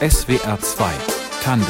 SWR 0.00 0.58
2 0.60 0.92
Tandem 1.42 1.66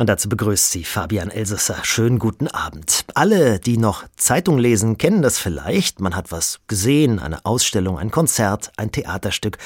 Und 0.00 0.08
dazu 0.08 0.30
begrüßt 0.30 0.70
sie 0.70 0.84
Fabian 0.84 1.30
Elsesser. 1.30 1.84
Schönen 1.84 2.18
guten 2.18 2.48
Abend. 2.48 3.04
Alle, 3.14 3.60
die 3.60 3.76
noch 3.76 4.04
Zeitung 4.16 4.56
lesen, 4.56 4.96
kennen 4.96 5.20
das 5.20 5.38
vielleicht. 5.38 6.00
Man 6.00 6.16
hat 6.16 6.32
was 6.32 6.60
gesehen, 6.68 7.18
eine 7.18 7.44
Ausstellung, 7.44 7.98
ein 7.98 8.10
Konzert, 8.10 8.72
ein 8.78 8.92
Theaterstück. 8.92 9.58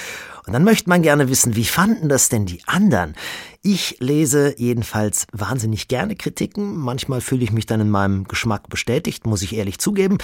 Und 0.47 0.53
dann 0.53 0.65
möchte 0.65 0.91
man 0.91 1.03
gerne 1.03 1.31
wissen, 1.31 1.57
wie 1.57 1.65
fanden 1.65 2.09
das 2.09 2.29
denn 2.29 2.45
die 2.45 2.61
anderen? 2.67 3.15
Ich 3.63 3.97
lese 3.99 4.55
jedenfalls 4.59 5.27
wahnsinnig 5.33 5.89
gerne 5.89 6.17
Kritiken. 6.17 6.77
Manchmal 6.77 7.23
fühle 7.23 7.45
ich 7.45 7.51
mich 7.51 7.65
dann 7.65 7.81
in 7.81 7.89
meinem 7.89 8.25
Geschmack 8.25 8.69
bestätigt, 8.69 9.27
muss 9.27 9.41
ich 9.41 9.57
ehrlich 9.57 9.79
zugeben. 9.79 10.19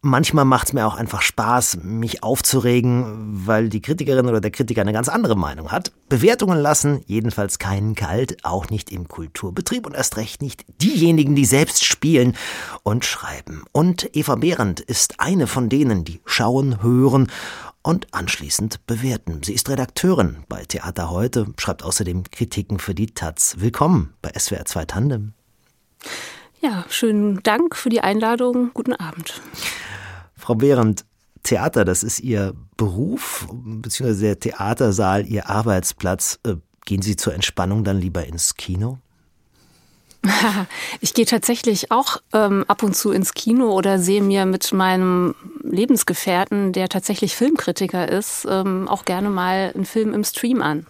Manchmal 0.00 0.46
macht 0.46 0.68
es 0.68 0.72
mir 0.72 0.86
auch 0.86 0.94
einfach 0.94 1.20
Spaß, 1.20 1.80
mich 1.82 2.22
aufzuregen, 2.22 3.46
weil 3.46 3.68
die 3.68 3.82
Kritikerin 3.82 4.28
oder 4.28 4.40
der 4.40 4.50
Kritiker 4.50 4.80
eine 4.80 4.94
ganz 4.94 5.10
andere 5.10 5.36
Meinung 5.36 5.72
hat. 5.72 5.92
Bewertungen 6.08 6.58
lassen 6.58 7.02
jedenfalls 7.06 7.58
keinen 7.58 7.94
kalt, 7.94 8.44
auch 8.44 8.70
nicht 8.70 8.90
im 8.90 9.08
Kulturbetrieb 9.08 9.84
und 9.84 9.94
erst 9.94 10.16
recht 10.16 10.40
nicht 10.40 10.64
diejenigen, 10.80 11.34
die 11.34 11.44
selbst 11.44 11.84
spielen 11.84 12.34
und 12.82 13.04
schreiben. 13.04 13.64
Und 13.72 14.08
Eva 14.16 14.36
Behrendt 14.36 14.80
ist 14.80 15.20
eine 15.20 15.46
von 15.46 15.68
denen, 15.68 16.04
die 16.04 16.20
schauen, 16.24 16.82
hören 16.82 17.26
und 17.86 18.12
anschließend 18.12 18.84
bewerten. 18.88 19.44
Sie 19.44 19.52
ist 19.52 19.68
Redakteurin 19.68 20.38
bei 20.48 20.64
Theater 20.64 21.08
heute, 21.08 21.46
schreibt 21.56 21.84
außerdem 21.84 22.24
Kritiken 22.32 22.80
für 22.80 22.96
die 22.96 23.06
Taz. 23.06 23.54
Willkommen 23.58 24.12
bei 24.22 24.32
SWR 24.36 24.64
2 24.64 24.84
Tandem. 24.86 25.34
Ja, 26.60 26.84
schönen 26.88 27.44
Dank 27.44 27.76
für 27.76 27.88
die 27.88 28.00
Einladung. 28.00 28.72
Guten 28.74 28.92
Abend. 28.92 29.40
Frau 30.34 30.56
Behrendt, 30.56 31.04
Theater, 31.44 31.84
das 31.84 32.02
ist 32.02 32.18
Ihr 32.18 32.54
Beruf, 32.76 33.46
beziehungsweise 33.52 34.24
der 34.24 34.40
Theatersaal 34.40 35.24
Ihr 35.24 35.48
Arbeitsplatz. 35.48 36.40
Äh, 36.44 36.56
gehen 36.86 37.02
Sie 37.02 37.14
zur 37.14 37.34
Entspannung 37.34 37.84
dann 37.84 38.00
lieber 38.00 38.26
ins 38.26 38.56
Kino? 38.56 38.98
Ich 41.00 41.14
gehe 41.14 41.26
tatsächlich 41.26 41.90
auch 41.90 42.18
ähm, 42.32 42.64
ab 42.68 42.82
und 42.82 42.96
zu 42.96 43.12
ins 43.12 43.34
Kino 43.34 43.70
oder 43.70 43.98
sehe 43.98 44.22
mir 44.22 44.46
mit 44.46 44.72
meinem 44.72 45.34
Lebensgefährten, 45.62 46.72
der 46.72 46.88
tatsächlich 46.88 47.36
Filmkritiker 47.36 48.08
ist, 48.08 48.46
ähm, 48.48 48.88
auch 48.88 49.04
gerne 49.04 49.30
mal 49.30 49.72
einen 49.74 49.84
Film 49.84 50.14
im 50.14 50.24
Stream 50.24 50.62
an. 50.62 50.86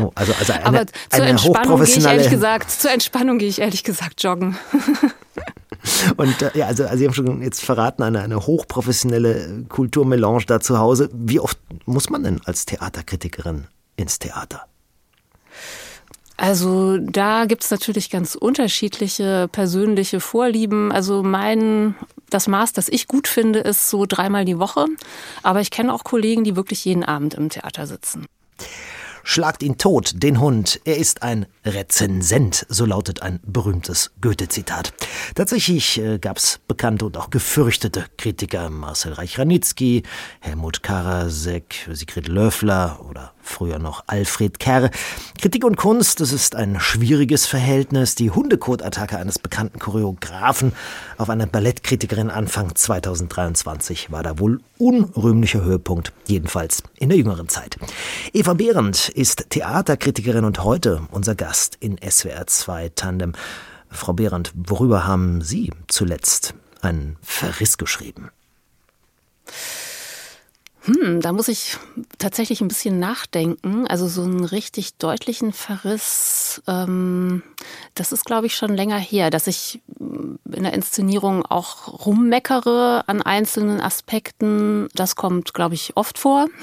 Oh, 0.00 0.10
also, 0.14 0.32
also 0.38 0.52
eine, 0.52 0.64
Aber 0.64 0.86
zur 0.86 0.94
eine 1.10 1.26
Entspannung 1.28 1.84
gehe 1.84 1.96
ich 1.96 2.04
ehrlich 2.04 2.30
gesagt, 2.30 2.70
zur 2.70 2.90
Entspannung 2.90 3.38
gehe 3.38 3.48
ich 3.48 3.60
ehrlich 3.60 3.84
gesagt 3.84 4.22
joggen. 4.22 4.56
Und 6.16 6.42
äh, 6.42 6.50
ja, 6.54 6.66
also, 6.66 6.84
also 6.84 6.96
Sie 6.96 7.06
haben 7.06 7.14
schon 7.14 7.42
jetzt 7.42 7.64
verraten, 7.64 8.02
eine, 8.02 8.20
eine 8.20 8.46
hochprofessionelle 8.46 9.64
Kulturmelange 9.68 10.44
da 10.46 10.60
zu 10.60 10.78
Hause. 10.78 11.08
Wie 11.12 11.40
oft 11.40 11.58
muss 11.86 12.10
man 12.10 12.22
denn 12.22 12.40
als 12.44 12.66
Theaterkritikerin 12.66 13.66
ins 13.96 14.18
Theater? 14.18 14.66
Also 16.40 16.96
da 16.96 17.44
gibt's 17.44 17.70
natürlich 17.70 18.08
ganz 18.08 18.34
unterschiedliche 18.34 19.46
persönliche 19.52 20.20
Vorlieben. 20.20 20.90
Also 20.90 21.22
mein, 21.22 21.96
das 22.30 22.48
Maß, 22.48 22.72
das 22.72 22.88
ich 22.88 23.08
gut 23.08 23.28
finde, 23.28 23.58
ist 23.58 23.90
so 23.90 24.06
dreimal 24.06 24.46
die 24.46 24.58
Woche. 24.58 24.86
Aber 25.42 25.60
ich 25.60 25.70
kenne 25.70 25.92
auch 25.92 26.02
Kollegen, 26.02 26.42
die 26.42 26.56
wirklich 26.56 26.82
jeden 26.86 27.04
Abend 27.04 27.34
im 27.34 27.50
Theater 27.50 27.86
sitzen. 27.86 28.24
Schlagt 29.22 29.62
ihn 29.62 29.76
tot, 29.76 30.12
den 30.14 30.40
Hund. 30.40 30.80
Er 30.86 30.96
ist 30.96 31.22
ein 31.22 31.44
Rezensent, 31.66 32.64
so 32.70 32.86
lautet 32.86 33.20
ein 33.20 33.40
berühmtes 33.44 34.10
Goethe-Zitat. 34.22 34.94
Tatsächlich 35.34 36.00
äh, 36.00 36.18
gab 36.18 36.38
es 36.38 36.58
bekannte 36.66 37.04
und 37.04 37.18
auch 37.18 37.28
gefürchtete 37.28 38.06
Kritiker. 38.16 38.70
Marcel 38.70 39.12
Reich-Ranitzky, 39.12 40.04
Helmut 40.40 40.82
Karasek, 40.82 41.86
Sigrid 41.92 42.28
Löffler 42.28 42.98
oder 43.10 43.34
früher 43.42 43.78
noch 43.78 44.04
Alfred 44.06 44.58
Kerr. 44.58 44.90
Kritik 45.40 45.64
und 45.64 45.76
Kunst, 45.76 46.20
das 46.20 46.32
ist 46.32 46.54
ein 46.54 46.78
schwieriges 46.80 47.46
Verhältnis. 47.46 48.14
Die 48.14 48.30
Hundekotattacke 48.30 49.18
eines 49.18 49.38
bekannten 49.38 49.78
Choreografen 49.78 50.72
auf 51.18 51.30
eine 51.30 51.46
Ballettkritikerin 51.46 52.30
Anfang 52.30 52.74
2023 52.74 54.10
war 54.10 54.22
da 54.22 54.38
wohl 54.38 54.60
unrühmlicher 54.78 55.62
Höhepunkt, 55.62 56.12
jedenfalls 56.26 56.82
in 56.98 57.08
der 57.08 57.18
jüngeren 57.18 57.48
Zeit. 57.48 57.76
Eva 58.32 58.54
Behrendt 58.54 59.08
ist 59.08 59.50
Theaterkritikerin 59.50 60.44
und 60.44 60.62
heute 60.64 61.02
unser 61.10 61.34
Gast 61.34 61.76
in 61.80 61.98
SWR 61.98 62.46
2 62.46 62.90
Tandem. 62.94 63.32
Frau 63.90 64.12
Behrendt, 64.12 64.52
worüber 64.54 65.06
haben 65.06 65.42
Sie 65.42 65.72
zuletzt 65.88 66.54
einen 66.80 67.16
Verriss 67.22 67.76
geschrieben? 67.76 68.30
Hm, 70.84 71.20
da 71.20 71.32
muss 71.32 71.48
ich 71.48 71.76
tatsächlich 72.18 72.60
ein 72.60 72.68
bisschen 72.68 72.98
nachdenken. 72.98 73.86
Also 73.86 74.08
so 74.08 74.22
einen 74.22 74.44
richtig 74.44 74.96
deutlichen 74.96 75.52
Verriss, 75.52 76.62
ähm, 76.66 77.42
das 77.94 78.12
ist, 78.12 78.24
glaube 78.24 78.46
ich, 78.46 78.56
schon 78.56 78.74
länger 78.74 78.98
her, 78.98 79.30
dass 79.30 79.46
ich 79.46 79.80
äh, 80.00 80.56
in 80.56 80.62
der 80.62 80.72
Inszenierung 80.72 81.44
auch 81.44 82.06
rummeckere 82.06 83.04
an 83.06 83.20
einzelnen 83.20 83.80
Aspekten. 83.80 84.88
Das 84.94 85.16
kommt, 85.16 85.52
glaube 85.52 85.74
ich, 85.74 85.96
oft 85.96 86.18
vor. 86.18 86.46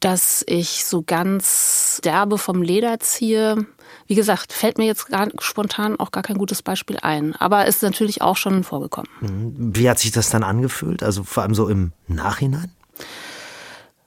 dass 0.00 0.44
ich 0.48 0.84
so 0.84 1.02
ganz 1.02 2.00
derbe 2.04 2.36
vom 2.36 2.60
Leder 2.60 2.98
ziehe. 2.98 3.66
Wie 4.06 4.14
gesagt, 4.14 4.52
fällt 4.52 4.78
mir 4.78 4.86
jetzt 4.86 5.08
gar, 5.08 5.28
spontan 5.40 5.98
auch 5.98 6.10
gar 6.10 6.22
kein 6.22 6.38
gutes 6.38 6.62
Beispiel 6.62 6.98
ein. 7.00 7.34
Aber 7.36 7.66
ist 7.66 7.82
natürlich 7.82 8.22
auch 8.22 8.36
schon 8.36 8.64
vorgekommen. 8.64 9.10
Mhm. 9.20 9.76
Wie 9.76 9.88
hat 9.88 9.98
sich 9.98 10.12
das 10.12 10.30
dann 10.30 10.42
angefühlt? 10.42 11.02
Also 11.02 11.24
vor 11.24 11.42
allem 11.42 11.54
so 11.54 11.68
im 11.68 11.92
Nachhinein? 12.08 12.72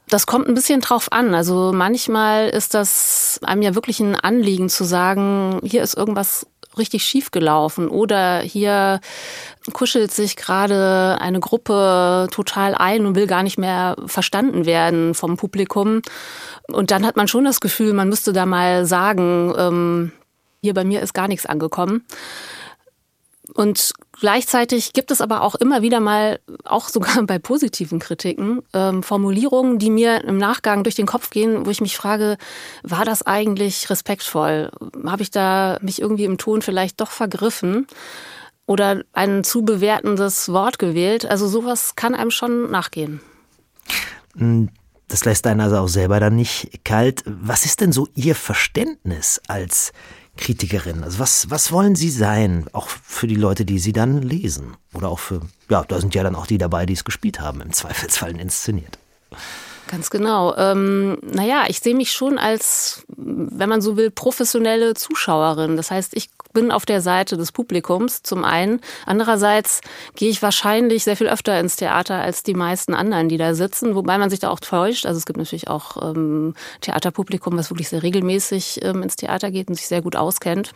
Das 0.07 0.27
kommt 0.27 0.47
ein 0.47 0.53
bisschen 0.53 0.81
drauf 0.81 1.11
an. 1.11 1.33
Also 1.33 1.71
manchmal 1.73 2.49
ist 2.49 2.73
das 2.73 3.39
einem 3.43 3.63
ja 3.63 3.73
wirklich 3.73 3.99
ein 3.99 4.15
Anliegen 4.15 4.69
zu 4.69 4.83
sagen, 4.83 5.59
hier 5.63 5.81
ist 5.81 5.97
irgendwas 5.97 6.45
richtig 6.77 7.03
schief 7.03 7.31
gelaufen 7.31 7.87
oder 7.87 8.39
hier 8.39 8.99
kuschelt 9.73 10.11
sich 10.11 10.35
gerade 10.35 11.17
eine 11.19 11.39
Gruppe 11.39 12.27
total 12.31 12.75
ein 12.75 13.05
und 13.05 13.15
will 13.15 13.27
gar 13.27 13.43
nicht 13.43 13.57
mehr 13.57 13.95
verstanden 14.05 14.65
werden 14.65 15.13
vom 15.13 15.37
Publikum. 15.37 16.01
Und 16.67 16.91
dann 16.91 17.05
hat 17.05 17.15
man 17.15 17.27
schon 17.27 17.45
das 17.45 17.59
Gefühl, 17.59 17.93
man 17.93 18.09
müsste 18.09 18.33
da 18.33 18.45
mal 18.45 18.85
sagen, 18.85 19.53
ähm, 19.57 20.11
hier 20.61 20.73
bei 20.73 20.83
mir 20.83 21.01
ist 21.01 21.13
gar 21.13 21.27
nichts 21.27 21.45
angekommen. 21.45 22.05
Und 23.53 23.93
gleichzeitig 24.19 24.93
gibt 24.93 25.11
es 25.11 25.21
aber 25.21 25.41
auch 25.41 25.55
immer 25.55 25.81
wieder 25.81 25.99
mal, 25.99 26.39
auch 26.63 26.89
sogar 26.89 27.21
bei 27.27 27.39
positiven 27.39 27.99
Kritiken, 27.99 28.61
ähm, 28.73 29.03
Formulierungen, 29.03 29.79
die 29.79 29.89
mir 29.89 30.23
im 30.23 30.37
Nachgang 30.37 30.83
durch 30.83 30.95
den 30.95 31.05
Kopf 31.05 31.29
gehen, 31.29 31.65
wo 31.65 31.69
ich 31.69 31.81
mich 31.81 31.97
frage, 31.97 32.37
war 32.83 33.05
das 33.05 33.25
eigentlich 33.25 33.89
respektvoll? 33.89 34.71
Habe 35.05 35.21
ich 35.21 35.31
da 35.31 35.77
mich 35.81 36.01
irgendwie 36.01 36.25
im 36.25 36.37
Ton 36.37 36.61
vielleicht 36.61 37.01
doch 37.01 37.11
vergriffen? 37.11 37.87
Oder 38.67 39.03
ein 39.13 39.43
zu 39.43 39.63
bewertendes 39.63 40.49
Wort 40.51 40.79
gewählt? 40.79 41.25
Also 41.25 41.47
sowas 41.47 41.95
kann 41.95 42.15
einem 42.15 42.31
schon 42.31 42.71
nachgehen. 42.71 43.21
Hm, 44.35 44.69
das 45.07 45.23
lässt 45.23 45.45
einen 45.45 45.61
also 45.61 45.77
auch 45.77 45.87
selber 45.87 46.19
dann 46.19 46.35
nicht 46.35 46.83
kalt. 46.83 47.23
Was 47.27 47.65
ist 47.65 47.81
denn 47.81 47.91
so 47.91 48.07
Ihr 48.15 48.33
Verständnis 48.33 49.39
als 49.47 49.93
Kritikerin? 50.37 51.03
Also 51.03 51.19
was, 51.19 51.49
was 51.49 51.71
wollen 51.71 51.95
Sie 51.95 52.09
sein? 52.09 52.65
Auch 52.73 52.87
für 52.87 53.27
die 53.27 53.35
Leute, 53.35 53.65
die 53.65 53.79
Sie 53.79 53.93
dann 53.93 54.21
lesen. 54.21 54.75
Oder 54.93 55.09
auch 55.09 55.19
für, 55.19 55.41
ja, 55.69 55.83
da 55.87 55.99
sind 55.99 56.15
ja 56.15 56.23
dann 56.23 56.35
auch 56.35 56.47
die 56.47 56.57
dabei, 56.57 56.85
die 56.85 56.93
es 56.93 57.03
gespielt 57.03 57.39
haben, 57.39 57.61
im 57.61 57.73
Zweifelsfall 57.73 58.39
inszeniert. 58.39 58.97
Ganz 59.87 60.09
genau. 60.09 60.55
Ähm, 60.57 61.19
naja, 61.21 61.65
ich 61.67 61.79
sehe 61.79 61.95
mich 61.95 62.11
schon 62.11 62.39
als, 62.39 63.05
wenn 63.17 63.69
man 63.69 63.81
so 63.81 63.97
will, 63.97 64.09
professionelle 64.09 64.95
Zuschauerin. 64.95 65.77
Das 65.77 65.91
heißt, 65.91 66.15
ich 66.15 66.29
bin 66.55 66.71
auf 66.71 66.87
der 66.87 67.01
Seite 67.01 67.37
des 67.37 67.51
Publikums 67.51 68.23
zum 68.23 68.43
einen. 68.43 68.81
Andererseits 69.05 69.81
gehe 70.15 70.31
ich 70.31 70.41
wahrscheinlich 70.41 71.03
sehr 71.03 71.17
viel 71.17 71.27
öfter 71.27 71.59
ins 71.59 71.75
Theater 71.75 72.15
als 72.15 72.41
die 72.41 72.55
meisten 72.55 72.95
anderen, 72.95 73.29
die 73.29 73.37
da 73.37 73.53
sitzen, 73.53 73.93
wobei 73.93 74.17
man 74.17 74.31
sich 74.31 74.39
da 74.39 74.49
auch 74.49 74.59
täuscht. 74.59 75.05
Also 75.05 75.19
es 75.19 75.27
gibt 75.27 75.37
natürlich 75.37 75.67
auch 75.67 76.01
ähm, 76.01 76.55
Theaterpublikum, 76.81 77.55
was 77.57 77.69
wirklich 77.69 77.89
sehr 77.89 78.01
regelmäßig 78.01 78.79
ähm, 78.81 79.03
ins 79.03 79.17
Theater 79.17 79.51
geht 79.51 79.67
und 79.67 79.75
sich 79.75 79.87
sehr 79.87 80.01
gut 80.01 80.15
auskennt. 80.15 80.71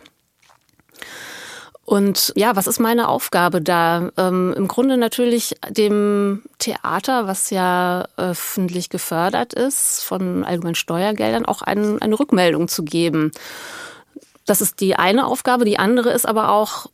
Und 1.90 2.32
ja, 2.36 2.54
was 2.54 2.68
ist 2.68 2.78
meine 2.78 3.08
Aufgabe 3.08 3.60
da? 3.60 4.10
Ähm, 4.16 4.54
Im 4.56 4.68
Grunde 4.68 4.96
natürlich 4.96 5.56
dem 5.68 6.42
Theater, 6.58 7.26
was 7.26 7.50
ja 7.50 8.06
öffentlich 8.16 8.90
gefördert 8.90 9.54
ist, 9.54 10.04
von 10.04 10.44
allgemeinen 10.44 10.76
Steuergeldern, 10.76 11.46
auch 11.46 11.62
ein, 11.62 12.00
eine 12.00 12.20
Rückmeldung 12.20 12.68
zu 12.68 12.84
geben. 12.84 13.32
Das 14.50 14.60
ist 14.60 14.80
die 14.80 14.96
eine 14.96 15.28
Aufgabe. 15.28 15.64
Die 15.64 15.78
andere 15.78 16.10
ist 16.10 16.26
aber 16.26 16.48
auch 16.48 16.86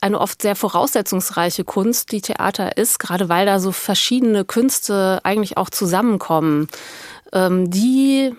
eine 0.00 0.20
oft 0.20 0.40
sehr 0.40 0.54
voraussetzungsreiche 0.54 1.64
Kunst, 1.64 2.12
die 2.12 2.20
Theater 2.20 2.76
ist, 2.76 3.00
gerade 3.00 3.28
weil 3.28 3.44
da 3.44 3.58
so 3.58 3.72
verschiedene 3.72 4.44
Künste 4.44 5.18
eigentlich 5.24 5.56
auch 5.56 5.68
zusammenkommen, 5.68 6.68
ähm, 7.32 7.68
die 7.72 8.36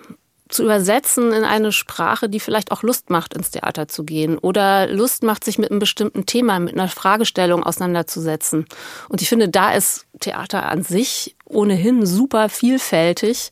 zu 0.48 0.62
übersetzen 0.62 1.34
in 1.34 1.44
eine 1.44 1.72
Sprache, 1.72 2.30
die 2.30 2.40
vielleicht 2.40 2.72
auch 2.72 2.82
Lust 2.82 3.10
macht, 3.10 3.34
ins 3.34 3.50
Theater 3.50 3.86
zu 3.86 4.02
gehen 4.02 4.38
oder 4.38 4.86
Lust 4.86 5.24
macht, 5.24 5.44
sich 5.44 5.58
mit 5.58 5.70
einem 5.70 5.78
bestimmten 5.78 6.24
Thema, 6.24 6.58
mit 6.58 6.72
einer 6.72 6.88
Fragestellung 6.88 7.64
auseinanderzusetzen. 7.64 8.64
Und 9.10 9.20
ich 9.20 9.28
finde, 9.28 9.50
da 9.50 9.72
ist 9.72 10.06
Theater 10.20 10.70
an 10.70 10.82
sich 10.82 11.36
ohnehin 11.44 12.06
super 12.06 12.48
vielfältig 12.48 13.50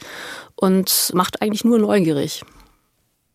und 0.56 1.11
macht 1.12 1.43
eigentlich 1.43 1.67
nur 1.67 1.79
neugierig. 1.79 2.44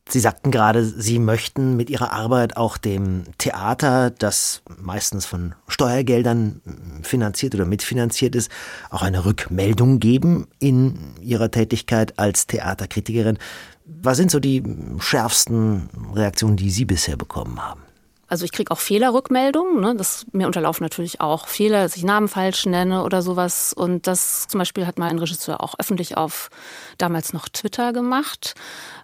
Sie 0.10 0.20
sagten 0.20 0.52
gerade, 0.52 0.86
Sie 0.86 1.20
möchten 1.20 1.76
mit 1.76 1.90
Ihrer 1.90 2.14
Arbeit 2.14 2.56
auch 2.56 2.78
dem 2.78 3.24
Theater, 3.38 4.10
das 4.10 4.62
meistens 4.80 5.26
von 5.26 5.54
Steuergeldern 5.68 6.62
finanziert 7.02 7.56
oder 7.56 7.66
mitfinanziert 7.66 8.36
ist, 8.36 8.50
auch 8.90 9.02
eine 9.02 9.26
Rückmeldung 9.26 10.00
geben 10.00 10.48
in 10.60 10.98
Ihrer 11.22 11.52
Tätigkeit 11.52 12.18
als 12.18 12.48
Theaterkritikerin. 12.48 13.38
Was 13.86 14.18
sind 14.18 14.32
so 14.32 14.40
die 14.40 14.64
schärfsten 15.00 15.90
Reaktionen, 16.14 16.56
die 16.56 16.72
Sie 16.72 16.86
bisher 16.86 17.18
bekommen 17.18 17.62
haben? 17.62 17.87
Also 18.28 18.44
ich 18.44 18.52
kriege 18.52 18.72
auch 18.72 18.80
Fehlerrückmeldungen. 18.80 19.80
Ne? 19.80 19.96
Das, 19.96 20.26
mir 20.34 20.48
unterlaufen 20.48 20.84
natürlich 20.84 21.22
auch 21.22 21.48
Fehler, 21.48 21.84
dass 21.84 21.96
ich 21.96 22.04
Namen 22.04 22.28
falsch 22.28 22.66
nenne 22.66 23.04
oder 23.04 23.22
sowas. 23.22 23.74
Und 23.74 24.06
das 24.06 24.48
zum 24.48 24.60
Beispiel 24.60 24.86
hat 24.86 25.00
mal 25.00 25.10
ein 25.10 25.20
Regisseur 25.20 25.62
auch 25.64 25.76
öffentlich 25.80 26.18
auf 26.18 26.50
damals 26.98 27.32
noch 27.32 27.48
Twitter 27.48 27.94
gemacht. 27.94 28.56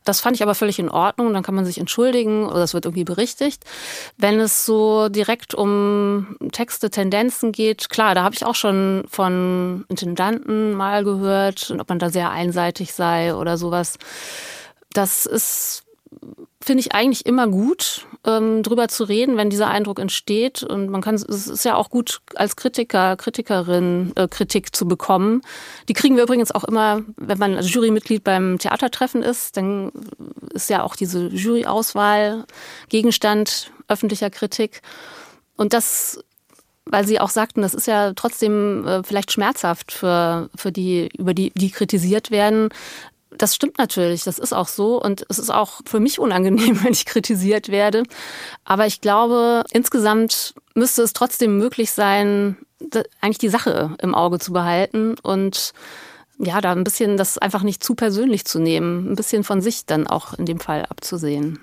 Das 0.04 0.20
fand 0.20 0.36
ich 0.36 0.44
aber 0.44 0.56
völlig 0.56 0.78
in 0.78 0.90
Ordnung. 0.90 1.34
Dann 1.34 1.44
kann 1.44 1.56
man 1.56 1.66
sich 1.66 1.78
entschuldigen 1.78 2.46
oder 2.46 2.64
es 2.64 2.74
wird 2.74 2.86
irgendwie 2.86 3.06
berichtigt. 3.06 3.64
Wenn 4.18 4.40
es 4.42 4.66
so 4.66 5.08
direkt 5.08 5.56
um 5.56 6.38
Texte, 6.52 6.90
Tendenzen 6.90 7.54
geht, 7.54 7.90
klar, 7.90 8.16
da 8.16 8.24
habe 8.24 8.36
ich 8.36 8.46
auch 8.46 8.56
schon 8.56 9.06
von 9.10 9.86
Intendanten 9.88 10.74
mal 10.74 11.06
gehört, 11.06 11.74
ob 11.80 11.88
man 11.88 12.00
da 12.00 12.10
sehr 12.10 12.32
einseitig 12.32 12.94
sei 12.94 13.34
oder 13.34 13.58
sowas. 13.58 13.98
Das 14.92 15.26
ist 15.26 15.84
finde 16.64 16.82
ich 16.82 16.94
eigentlich 16.94 17.26
immer 17.26 17.48
gut, 17.48 18.08
ähm, 18.26 18.64
drüber 18.64 18.88
zu 18.88 19.04
reden, 19.04 19.38
wenn 19.38 19.50
dieser 19.50 19.70
Eindruck 19.70 20.00
entsteht. 20.00 20.64
Und 20.64 20.90
man 20.90 21.02
kann, 21.02 21.16
es 21.16 21.24
ist 21.24 21.66
ja 21.66 21.76
auch 21.76 21.90
gut, 21.90 22.22
als 22.36 22.56
Kritiker, 22.56 23.16
Kritikerin 23.18 24.14
äh, 24.16 24.28
Kritik 24.28 24.76
zu 24.76 24.88
bekommen. 24.88 25.42
Die 25.90 25.94
kriegen 25.94 26.16
wir 26.16 26.24
übrigens 26.24 26.52
auch 26.52 26.64
immer, 26.64 27.02
wenn 27.18 27.38
man 27.38 27.56
als 27.56 27.74
Jurymitglied 27.74 28.24
beim 28.24 28.58
Theatertreffen 28.60 29.24
ist, 29.24 29.58
dann 29.58 29.92
ist 30.54 30.70
ja 30.70 30.84
auch 30.84 30.96
diese 30.96 31.28
Juryauswahl 31.28 32.46
Gegenstand 32.90 33.72
öffentlicher 33.88 34.30
Kritik. 34.30 34.82
Und 35.58 35.74
das 35.74 36.24
weil 36.86 37.08
Sie 37.08 37.20
auch 37.20 37.30
sagten, 37.30 37.62
das 37.62 37.74
ist 37.74 37.88
ja 37.88 38.14
trotzdem 38.14 38.86
äh, 38.86 39.04
vielleicht 39.04 39.32
schmerzhaft 39.32 39.92
für, 39.92 40.50
für 40.56 40.72
die, 40.72 41.10
über 41.18 41.34
die, 41.34 41.52
die 41.56 41.72
kritisiert 41.72 42.30
werden, 42.30 42.70
das 43.38 43.56
stimmt 43.56 43.78
natürlich, 43.78 44.24
das 44.24 44.40
ist 44.40 44.54
auch 44.54 44.68
so 44.68 45.02
und 45.02 45.26
es 45.30 45.40
ist 45.40 45.50
auch 45.50 45.82
für 45.86 46.00
mich 46.00 46.20
unangenehm, 46.20 46.80
wenn 46.84 46.94
ich 46.94 47.06
kritisiert 47.06 47.70
werde. 47.70 48.04
Aber 48.66 48.86
ich 48.88 49.02
glaube, 49.02 49.64
insgesamt 49.72 50.54
müsste 50.74 51.04
es 51.04 51.14
trotzdem 51.14 51.58
möglich 51.58 51.92
sein, 51.92 52.58
eigentlich 53.22 53.38
die 53.38 53.50
Sache 53.50 53.96
im 54.02 54.14
Auge 54.14 54.40
zu 54.40 54.52
behalten 54.52 55.16
und 55.22 55.74
ja, 56.40 56.62
da 56.62 56.72
ein 56.72 56.84
bisschen 56.84 57.16
das 57.18 57.38
einfach 57.38 57.64
nicht 57.64 57.84
zu 57.84 57.96
persönlich 57.96 58.46
zu 58.46 58.60
nehmen, 58.60 59.12
ein 59.12 59.16
bisschen 59.16 59.44
von 59.44 59.62
sich 59.62 59.86
dann 59.86 60.08
auch 60.08 60.34
in 60.34 60.46
dem 60.46 60.60
Fall 60.60 60.86
abzusehen. 60.86 61.60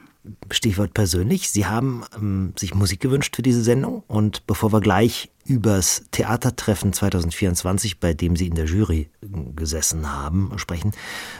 Stichwort 0.50 0.94
persönlich. 0.94 1.50
Sie 1.50 1.66
haben 1.66 2.04
ähm, 2.14 2.52
sich 2.56 2.74
Musik 2.74 3.00
gewünscht 3.00 3.36
für 3.36 3.42
diese 3.42 3.62
Sendung 3.62 4.02
und 4.06 4.46
bevor 4.46 4.72
wir 4.72 4.80
gleich 4.80 5.30
übers 5.44 6.04
Theatertreffen 6.10 6.92
2024, 6.92 8.00
bei 8.00 8.12
dem 8.12 8.36
Sie 8.36 8.46
in 8.46 8.54
der 8.54 8.66
Jury 8.66 9.08
äh, 9.22 9.26
gesessen 9.54 10.12
haben, 10.12 10.52
sprechen, 10.56 10.92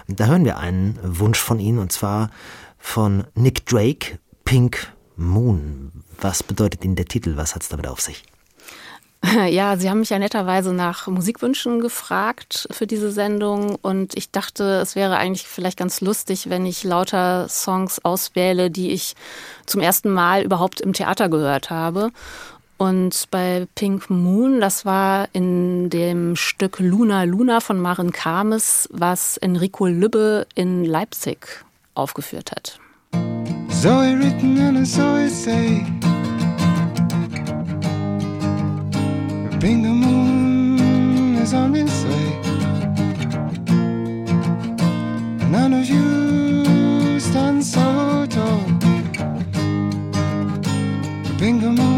da 0.09 0.27
hören 0.27 0.45
wir 0.45 0.59
einen 0.59 0.99
Wunsch 1.03 1.39
von 1.39 1.61
Ihnen 1.61 1.79
und 1.79 1.93
zwar 1.93 2.31
von 2.79 3.25
Nick 3.35 3.67
Drake, 3.67 4.19
Pink 4.45 4.93
Moon. 5.17 5.93
Was 6.21 6.43
bedeutet 6.43 6.85
Ihnen 6.85 6.97
der 6.97 7.05
Titel? 7.05 7.37
Was 7.37 7.55
hat 7.55 7.63
es 7.63 7.69
damit 7.69 7.87
auf 7.87 8.01
sich? 8.01 8.25
Ja, 9.51 9.77
Sie 9.77 9.89
haben 9.91 10.01
mich 10.01 10.11
ja 10.11 10.19
netterweise 10.19 10.73
nach 10.73 11.07
Musikwünschen 11.07 11.81
gefragt 11.81 12.69
für 12.71 12.87
diese 12.87 13.11
Sendung 13.11 13.77
und 13.83 14.17
ich 14.17 14.31
dachte, 14.31 14.81
es 14.81 14.97
wäre 14.97 15.17
eigentlich 15.17 15.47
vielleicht 15.47 15.79
ganz 15.79 16.01
lustig, 16.01 16.49
wenn 16.51 16.67
ich 16.67 16.85
lauter 16.85 17.49
Songs 17.49 18.05
auswähle, 18.05 18.71
die 18.71 18.91
ich 18.91 19.15
zum 19.67 19.81
ersten 19.81 20.11
Mal 20.11 20.43
überhaupt 20.43 20.81
im 20.81 20.93
Theater 20.93 21.29
gehört 21.29 21.71
habe. 21.71 22.11
Und 22.79 23.27
bei 23.31 23.67
Pink 23.75 24.09
Moon, 24.09 24.59
das 24.59 24.87
war 24.87 25.29
in 25.35 25.91
dem 25.91 26.35
Stück 26.35 26.79
Luna 26.79 27.25
Luna 27.25 27.61
von 27.61 27.79
Maren 27.79 28.11
Kames, 28.11 28.89
was 28.91 29.37
Enrico 29.37 29.87
Lübbe 29.87 30.47
in 30.55 30.87
Leipzig 30.87 31.63
aufgeführt 31.95 32.53
hat. 32.53 32.79
Zoe 33.69 34.19
written 34.19 34.59
and 34.59 34.87
Zoe 34.87 35.29
say 35.29 35.85
The 39.61 39.75
moon 39.75 41.37
is 41.37 41.53
on 41.53 41.77
its 41.77 42.05
way. 42.05 42.41
None 45.51 45.75
of 45.75 45.87
you 45.87 47.21
stand 47.21 47.63
so 47.63 48.27
tall. 48.31 48.65
The 51.39 51.53
moon, 51.53 51.90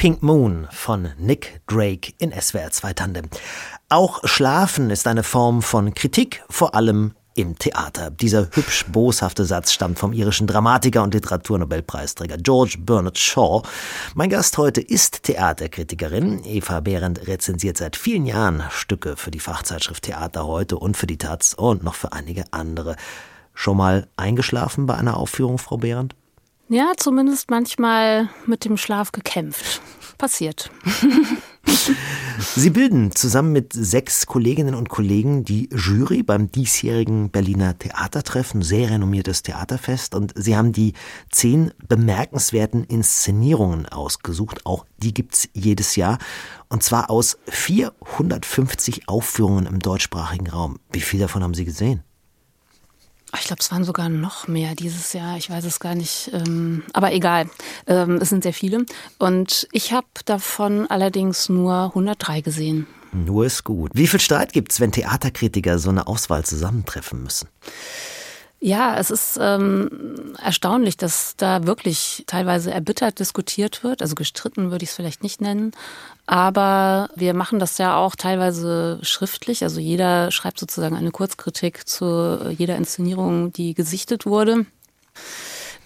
Pink 0.00 0.22
Moon 0.22 0.66
von 0.70 1.10
Nick 1.18 1.60
Drake 1.66 2.14
in 2.16 2.32
SWR 2.32 2.70
2 2.70 2.94
Tandem. 2.94 3.28
Auch 3.90 4.20
Schlafen 4.24 4.88
ist 4.88 5.06
eine 5.06 5.22
Form 5.22 5.60
von 5.60 5.92
Kritik, 5.92 6.42
vor 6.48 6.74
allem 6.74 7.12
im 7.34 7.58
Theater. 7.58 8.10
Dieser 8.10 8.48
hübsch 8.50 8.86
boshafte 8.90 9.44
Satz 9.44 9.72
stammt 9.72 9.98
vom 9.98 10.14
irischen 10.14 10.46
Dramatiker 10.46 11.02
und 11.02 11.12
Literaturnobelpreisträger 11.12 12.38
George 12.38 12.78
Bernard 12.78 13.18
Shaw. 13.18 13.60
Mein 14.14 14.30
Gast 14.30 14.56
heute 14.56 14.80
ist 14.80 15.24
Theaterkritikerin. 15.24 16.46
Eva 16.46 16.80
Behrendt 16.80 17.26
rezensiert 17.26 17.76
seit 17.76 17.94
vielen 17.94 18.24
Jahren 18.24 18.64
Stücke 18.70 19.18
für 19.18 19.30
die 19.30 19.38
Fachzeitschrift 19.38 20.04
Theater 20.04 20.46
heute 20.46 20.78
und 20.78 20.96
für 20.96 21.08
die 21.08 21.18
Taz 21.18 21.52
und 21.52 21.84
noch 21.84 21.94
für 21.94 22.12
einige 22.12 22.44
andere. 22.52 22.96
Schon 23.52 23.76
mal 23.76 24.08
eingeschlafen 24.16 24.86
bei 24.86 24.94
einer 24.94 25.18
Aufführung, 25.18 25.58
Frau 25.58 25.76
Behrendt? 25.76 26.14
Ja, 26.72 26.92
zumindest 26.96 27.50
manchmal 27.50 28.28
mit 28.46 28.64
dem 28.64 28.76
Schlaf 28.76 29.10
gekämpft. 29.10 29.82
Passiert. 30.18 30.70
Sie 32.38 32.70
bilden 32.70 33.10
zusammen 33.10 33.50
mit 33.50 33.72
sechs 33.72 34.26
Kolleginnen 34.26 34.76
und 34.76 34.88
Kollegen 34.88 35.42
die 35.42 35.68
Jury 35.74 36.22
beim 36.22 36.52
diesjährigen 36.52 37.30
Berliner 37.30 37.76
Theatertreffen, 37.76 38.62
sehr 38.62 38.90
renommiertes 38.90 39.42
Theaterfest. 39.42 40.14
Und 40.14 40.32
Sie 40.36 40.56
haben 40.56 40.72
die 40.72 40.92
zehn 41.32 41.72
bemerkenswerten 41.88 42.84
Inszenierungen 42.84 43.86
ausgesucht. 43.86 44.64
Auch 44.64 44.86
die 44.98 45.12
gibt's 45.12 45.48
jedes 45.52 45.96
Jahr. 45.96 46.18
Und 46.68 46.84
zwar 46.84 47.10
aus 47.10 47.36
450 47.48 49.08
Aufführungen 49.08 49.66
im 49.66 49.80
deutschsprachigen 49.80 50.48
Raum. 50.50 50.78
Wie 50.92 51.00
viel 51.00 51.18
davon 51.18 51.42
haben 51.42 51.54
Sie 51.54 51.64
gesehen? 51.64 52.04
Ich 53.38 53.46
glaube, 53.46 53.60
es 53.60 53.70
waren 53.70 53.84
sogar 53.84 54.08
noch 54.08 54.48
mehr 54.48 54.74
dieses 54.74 55.12
Jahr. 55.12 55.36
Ich 55.36 55.50
weiß 55.50 55.64
es 55.64 55.78
gar 55.80 55.94
nicht. 55.94 56.30
Ähm, 56.32 56.82
aber 56.92 57.12
egal. 57.12 57.48
Ähm, 57.86 58.18
es 58.20 58.28
sind 58.28 58.42
sehr 58.42 58.52
viele. 58.52 58.84
Und 59.18 59.68
ich 59.72 59.92
habe 59.92 60.06
davon 60.24 60.86
allerdings 60.88 61.48
nur 61.48 61.86
103 61.86 62.40
gesehen. 62.40 62.86
Nur 63.12 63.46
ist 63.46 63.64
gut. 63.64 63.90
Wie 63.94 64.06
viel 64.06 64.20
Streit 64.20 64.52
gibt 64.52 64.72
es, 64.72 64.80
wenn 64.80 64.92
Theaterkritiker 64.92 65.78
so 65.78 65.90
eine 65.90 66.06
Auswahl 66.06 66.44
zusammentreffen 66.44 67.22
müssen? 67.22 67.48
Ja, 68.62 68.98
es 68.98 69.10
ist 69.10 69.38
ähm, 69.40 70.34
erstaunlich, 70.38 70.98
dass 70.98 71.34
da 71.38 71.66
wirklich 71.66 72.24
teilweise 72.26 72.70
erbittert 72.70 73.18
diskutiert 73.18 73.82
wird. 73.82 74.02
Also 74.02 74.14
gestritten 74.14 74.70
würde 74.70 74.82
ich 74.82 74.90
es 74.90 74.96
vielleicht 74.96 75.22
nicht 75.22 75.40
nennen. 75.40 75.72
Aber 76.26 77.08
wir 77.16 77.32
machen 77.32 77.58
das 77.58 77.78
ja 77.78 77.96
auch 77.96 78.16
teilweise 78.16 78.98
schriftlich. 79.00 79.62
Also 79.62 79.80
jeder 79.80 80.30
schreibt 80.30 80.60
sozusagen 80.60 80.94
eine 80.94 81.10
Kurzkritik 81.10 81.88
zu 81.88 82.52
jeder 82.56 82.76
Inszenierung, 82.76 83.50
die 83.50 83.72
gesichtet 83.72 84.26
wurde. 84.26 84.66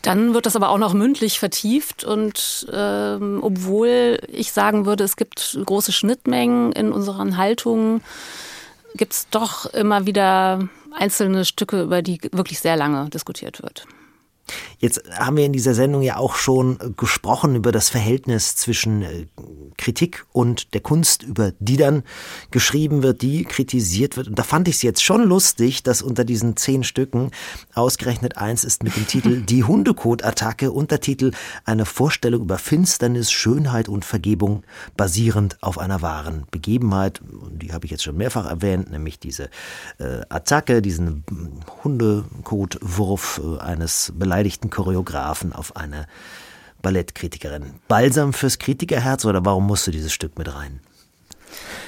Dann 0.03 0.35
wird 0.35 0.45
das 0.45 0.57
aber 0.57 0.69
auch 0.69 0.79
noch 0.79 0.93
mündlich 0.93 1.39
vertieft 1.39 2.05
und 2.05 2.67
ähm, 2.71 3.39
obwohl 3.41 4.19
ich 4.29 4.53
sagen 4.53 4.85
würde, 4.85 5.03
es 5.03 5.17
gibt 5.17 5.59
große 5.65 5.93
Schnittmengen 5.93 6.73
in 6.73 6.93
unseren 6.93 7.39
Haltungen, 7.39 8.03
gibt 8.97 9.13
es 9.13 9.29
doch 9.31 9.67
immer 9.67 10.07
wieder 10.07 10.69
einzelne 10.93 11.45
Stücke, 11.45 11.83
über 11.83 12.03
die 12.03 12.21
wirklich 12.33 12.61
sehr 12.61 12.77
lange 12.77 13.09
diskutiert 13.11 13.63
wird. 13.63 13.87
Jetzt 14.79 15.03
haben 15.19 15.37
wir 15.37 15.47
in 15.47 15.53
dieser 15.53 15.75
Sendung 15.75 16.03
ja 16.03 16.17
auch 16.17 16.35
schon 16.35 16.79
gesprochen 16.97 17.57
über 17.57 17.73
das 17.73 17.89
Verhältnis 17.89 18.55
zwischen 18.57 19.03
äh, 19.03 19.27
Kritik 19.79 20.27
und 20.33 20.75
der 20.75 20.83
Kunst, 20.83 21.23
über 21.23 21.53
die 21.59 21.77
dann 21.77 22.03
geschrieben 22.51 23.03
wird, 23.03 23.23
die 23.23 23.45
kritisiert 23.45 24.17
wird. 24.17 24.29
Und 24.29 24.39
da 24.39 24.43
fand 24.43 24.69
ich 24.69 24.77
es 24.77 24.83
jetzt 24.83 25.03
schon 25.03 25.23
lustig, 25.25 25.83
dass 25.83 26.03
unter 26.03 26.25
diesen 26.25 26.57
zehn 26.57 26.85
Stücken 26.85 27.31
ausgerechnet 27.75 28.37
eins 28.37 28.65
ist 28.65 28.83
mit 28.83 28.97
dem 28.97 29.07
Titel 29.07 29.41
Die 29.49 29.65
Hundekot-Attacke, 29.65 30.71
Untertitel 30.71 31.33
Eine 31.65 31.87
Vorstellung 31.87 32.43
über 32.43 32.59
Finsternis, 32.59 33.33
Schönheit 33.33 33.89
und 33.89 34.05
Vergebung 34.05 34.65
basierend 34.97 35.57
auf 35.63 35.79
einer 35.79 36.03
wahren 36.03 36.45
Begebenheit. 36.51 37.23
Die 37.51 37.73
habe 37.73 37.87
ich 37.87 37.91
jetzt 37.91 38.05
schon 38.05 38.17
mehrfach 38.17 38.47
erwähnt, 38.47 38.91
nämlich 38.91 39.19
diese 39.19 39.45
äh, 39.99 40.21
Attacke, 40.29 40.83
diesen 40.83 41.25
Hundekotwurf 41.83 43.41
äh, 43.43 43.61
eines 43.61 44.13
beleidigten 44.15 44.34
Choreografen 44.71 45.53
auf 45.53 45.77
eine 45.77 46.07
Ballettkritikerin. 46.83 47.75
Balsam 47.89 48.33
fürs 48.33 48.59
Kritikerherz 48.59 49.25
oder 49.25 49.45
warum 49.45 49.67
musst 49.67 49.87
du 49.87 49.91
dieses 49.91 50.13
Stück 50.13 50.39
mit 50.39 50.55
rein? 50.55 50.81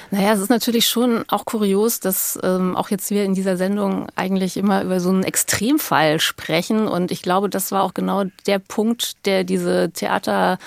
Naja, 0.09 0.33
es 0.33 0.39
ist 0.39 0.49
natürlich 0.49 0.87
schon 0.87 1.25
auch 1.27 1.43
kurios, 1.43 1.99
dass 1.99 2.39
ähm, 2.41 2.77
auch 2.77 2.89
jetzt 2.89 3.11
wir 3.11 3.25
in 3.25 3.33
dieser 3.33 3.57
Sendung 3.57 4.07
eigentlich 4.15 4.55
immer 4.55 4.83
über 4.83 5.01
so 5.01 5.09
einen 5.09 5.23
Extremfall 5.23 6.21
sprechen. 6.21 6.87
Und 6.87 7.11
ich 7.11 7.21
glaube, 7.21 7.49
das 7.49 7.71
war 7.71 7.83
auch 7.83 7.93
genau 7.93 8.23
der 8.45 8.59
Punkt, 8.59 9.25
der 9.25 9.43
diese 9.43 9.91
Theater 9.91 10.59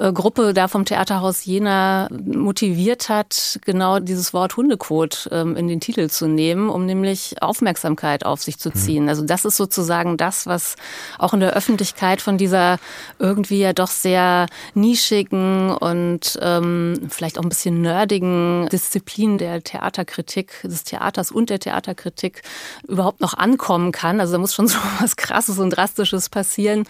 Gruppe 0.00 0.54
da 0.54 0.66
vom 0.66 0.86
Theaterhaus 0.86 1.44
Jena 1.44 2.08
motiviert 2.10 3.10
hat, 3.10 3.60
genau 3.66 3.98
dieses 3.98 4.32
Wort 4.32 4.56
Hundekot 4.56 5.28
ähm, 5.30 5.56
in 5.56 5.68
den 5.68 5.78
Titel 5.80 6.08
zu 6.08 6.26
nehmen, 6.26 6.70
um 6.70 6.86
nämlich 6.86 7.42
Aufmerksamkeit 7.42 8.24
auf 8.24 8.42
sich 8.42 8.58
zu 8.58 8.70
mhm. 8.70 8.74
ziehen. 8.74 9.08
Also 9.10 9.26
das 9.26 9.44
ist 9.44 9.58
sozusagen 9.58 10.16
das, 10.16 10.46
was 10.46 10.76
auch 11.18 11.34
in 11.34 11.40
der 11.40 11.52
Öffentlichkeit 11.52 12.22
von 12.22 12.38
dieser 12.38 12.78
irgendwie 13.18 13.60
ja 13.60 13.74
doch 13.74 13.88
sehr 13.88 14.46
nischigen 14.72 15.70
und 15.70 16.38
ähm, 16.40 17.08
vielleicht 17.10 17.38
auch 17.38 17.42
ein 17.42 17.50
bisschen 17.50 17.82
nerdigen 17.82 18.70
Disziplin 18.72 19.36
der 19.36 19.62
Theaterkritik, 19.62 20.62
des 20.64 20.84
Theaters 20.84 21.30
und 21.30 21.50
der 21.50 21.58
Theaterkritik 21.58 22.40
überhaupt 22.88 23.20
noch 23.20 23.34
ankommen 23.34 23.92
kann. 23.92 24.18
Also 24.18 24.32
da 24.32 24.38
muss 24.38 24.54
schon 24.54 24.66
so 24.68 24.78
was 24.98 25.16
Krasses 25.16 25.58
und 25.58 25.76
Drastisches 25.76 26.30
passieren, 26.30 26.84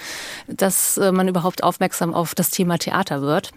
dass 0.46 0.96
äh, 0.96 1.10
man 1.10 1.26
überhaupt 1.26 1.64
aufmerksam 1.64 2.14
auf 2.14 2.36
das 2.36 2.50
Thema 2.50 2.78
Theater 2.78 2.99
Theater 3.00 3.22
wird 3.22 3.52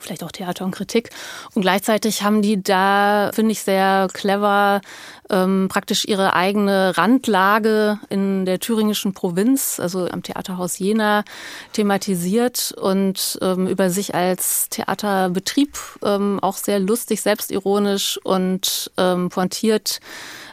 vielleicht 0.00 0.22
auch 0.22 0.32
Theater 0.32 0.64
und 0.64 0.70
Kritik. 0.70 1.10
Und 1.54 1.62
gleichzeitig 1.62 2.22
haben 2.22 2.40
die 2.40 2.62
da, 2.62 3.30
finde 3.34 3.52
ich, 3.52 3.62
sehr 3.62 4.08
clever 4.12 4.80
ähm, 5.30 5.68
praktisch 5.68 6.04
ihre 6.06 6.34
eigene 6.34 6.96
Randlage 6.96 7.98
in 8.08 8.44
der 8.44 8.60
thüringischen 8.60 9.14
Provinz, 9.14 9.80
also 9.80 10.08
am 10.08 10.22
Theaterhaus 10.22 10.78
Jena, 10.78 11.24
thematisiert 11.72 12.74
und 12.80 13.38
ähm, 13.42 13.66
über 13.66 13.90
sich 13.90 14.14
als 14.14 14.68
Theaterbetrieb 14.70 15.76
ähm, 16.04 16.38
auch 16.40 16.56
sehr 16.56 16.80
lustig, 16.80 17.20
selbstironisch 17.20 18.18
und 18.24 18.90
ähm, 18.96 19.28
pointiert 19.28 20.00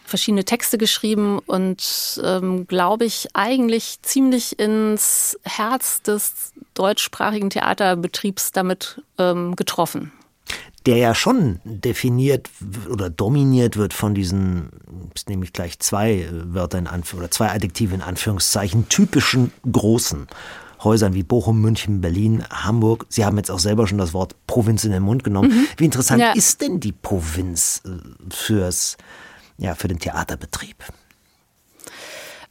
verschiedene 0.06 0.46
Texte 0.46 0.78
geschrieben 0.78 1.40
und 1.40 2.22
ähm, 2.24 2.68
glaube 2.68 3.06
ich 3.06 3.30
eigentlich 3.34 4.02
ziemlich 4.04 4.60
ins 4.60 5.38
Herz 5.44 6.02
des 6.04 6.54
deutschsprachigen 6.76 7.50
Theaterbetriebs 7.50 8.52
damit 8.52 9.02
ähm, 9.18 9.56
getroffen. 9.56 10.12
Der 10.86 10.98
ja 10.98 11.16
schon 11.16 11.60
definiert 11.64 12.50
oder 12.90 13.10
dominiert 13.10 13.76
wird 13.76 13.94
von 13.94 14.14
diesen, 14.14 14.70
jetzt 15.10 15.30
nehme 15.30 15.44
ich 15.44 15.54
gleich 15.54 15.80
zwei 15.80 16.30
Wörter 16.32 16.78
in 16.78 16.88
Anführungszeichen 16.88 17.20
oder 17.20 17.32
zwei 17.32 17.50
Adjektive 17.56 17.96
in 17.96 18.02
Anführungszeichen, 18.02 18.88
typischen 18.88 19.52
großen 19.72 20.28
Häusern 20.84 21.14
wie 21.16 21.24
Bochum, 21.24 21.60
München, 21.62 22.02
Berlin, 22.02 22.44
Hamburg. 22.50 23.08
Sie 23.10 23.26
haben 23.26 23.38
jetzt 23.38 23.50
auch 23.50 23.60
selber 23.60 23.88
schon 23.88 23.98
das 23.98 24.14
Wort 24.14 24.36
Provinz 24.46 24.84
in 24.84 24.92
den 24.92 25.02
Mund 25.02 25.24
genommen. 25.24 25.50
Mhm. 25.50 25.68
Wie 25.78 25.86
interessant 25.86 26.22
ja. 26.22 26.34
ist 26.34 26.62
denn 26.62 26.80
die 26.80 26.92
Provinz 26.92 27.82
äh, 27.86 27.90
fürs 28.34 28.98
ja, 29.58 29.74
für 29.74 29.88
den 29.88 30.00
Theaterbetrieb? 30.00 30.76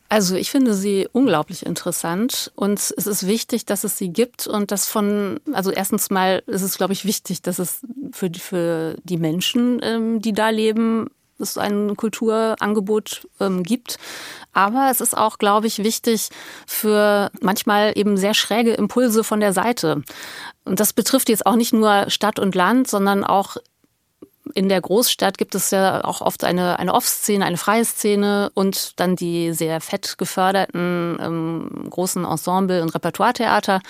Also 0.09 0.37
ich 0.37 0.51
finde 0.51 0.75
sie 0.75 1.09
unglaublich 1.13 1.65
interessant 1.65 2.53
und 2.55 2.79
es 2.79 2.91
ist 2.91 3.27
wichtig, 3.27 3.65
dass 3.65 3.85
es 3.85 3.99
sie 3.99 4.11
gibt 4.11 4.47
und 4.47 4.71
das 4.71 4.87
von, 4.87 5.41
also 5.53 5.71
erstens 5.71 6.11
mal 6.11 6.43
ist 6.47 6.63
es, 6.63 6.77
glaube 6.77 6.93
ich, 6.93 7.05
wichtig, 7.05 7.43
dass 7.43 7.59
es 7.59 7.81
für 8.13 8.31
die, 8.31 8.41
für 8.41 8.97
die 9.03 9.17
Menschen, 9.17 9.81
ähm, 9.83 10.21
die 10.21 10.33
da 10.33 10.51
leben, 10.51 11.09
es 11.39 11.59
ein 11.59 11.97
Kulturangebot 11.97 13.27
ähm, 13.41 13.63
gibt. 13.63 13.99
Aber 14.53 14.89
es 14.91 15.01
ist 15.01 15.17
auch, 15.17 15.39
glaube 15.39 15.67
ich, 15.67 15.83
wichtig 15.83 16.29
für 16.67 17.31
manchmal 17.41 17.93
eben 17.97 18.17
sehr 18.17 18.35
schräge 18.35 18.75
Impulse 18.75 19.25
von 19.25 19.41
der 19.41 19.53
Seite. 19.53 20.03
Und 20.65 20.81
das 20.81 20.93
betrifft 20.93 21.29
jetzt 21.29 21.47
auch 21.47 21.57
nicht 21.57 21.73
nur 21.73 22.09
Stadt 22.09 22.39
und 22.39 22.55
Land, 22.55 22.89
sondern 22.89 23.25
auch 23.25 23.57
in 24.55 24.69
der 24.69 24.81
Großstadt 24.81 25.39
gibt 25.39 25.55
es 25.55 25.71
ja 25.71 26.05
auch 26.05 26.21
oft 26.21 26.45
eine, 26.45 26.79
eine 26.79 26.95
Off-Szene, 26.95 27.45
eine 27.45 27.57
freie 27.57 27.85
Szene 27.85 28.51
und 28.55 28.99
dann 29.01 29.17
die 29.17 29.53
sehr 29.53 29.81
fett 29.81 30.17
geförderten 30.19 31.19
ähm, 31.21 31.87
großen 31.91 32.25
Ensemble- 32.25 32.83
und 32.83 32.95
Repertoiretheater. 32.95 33.81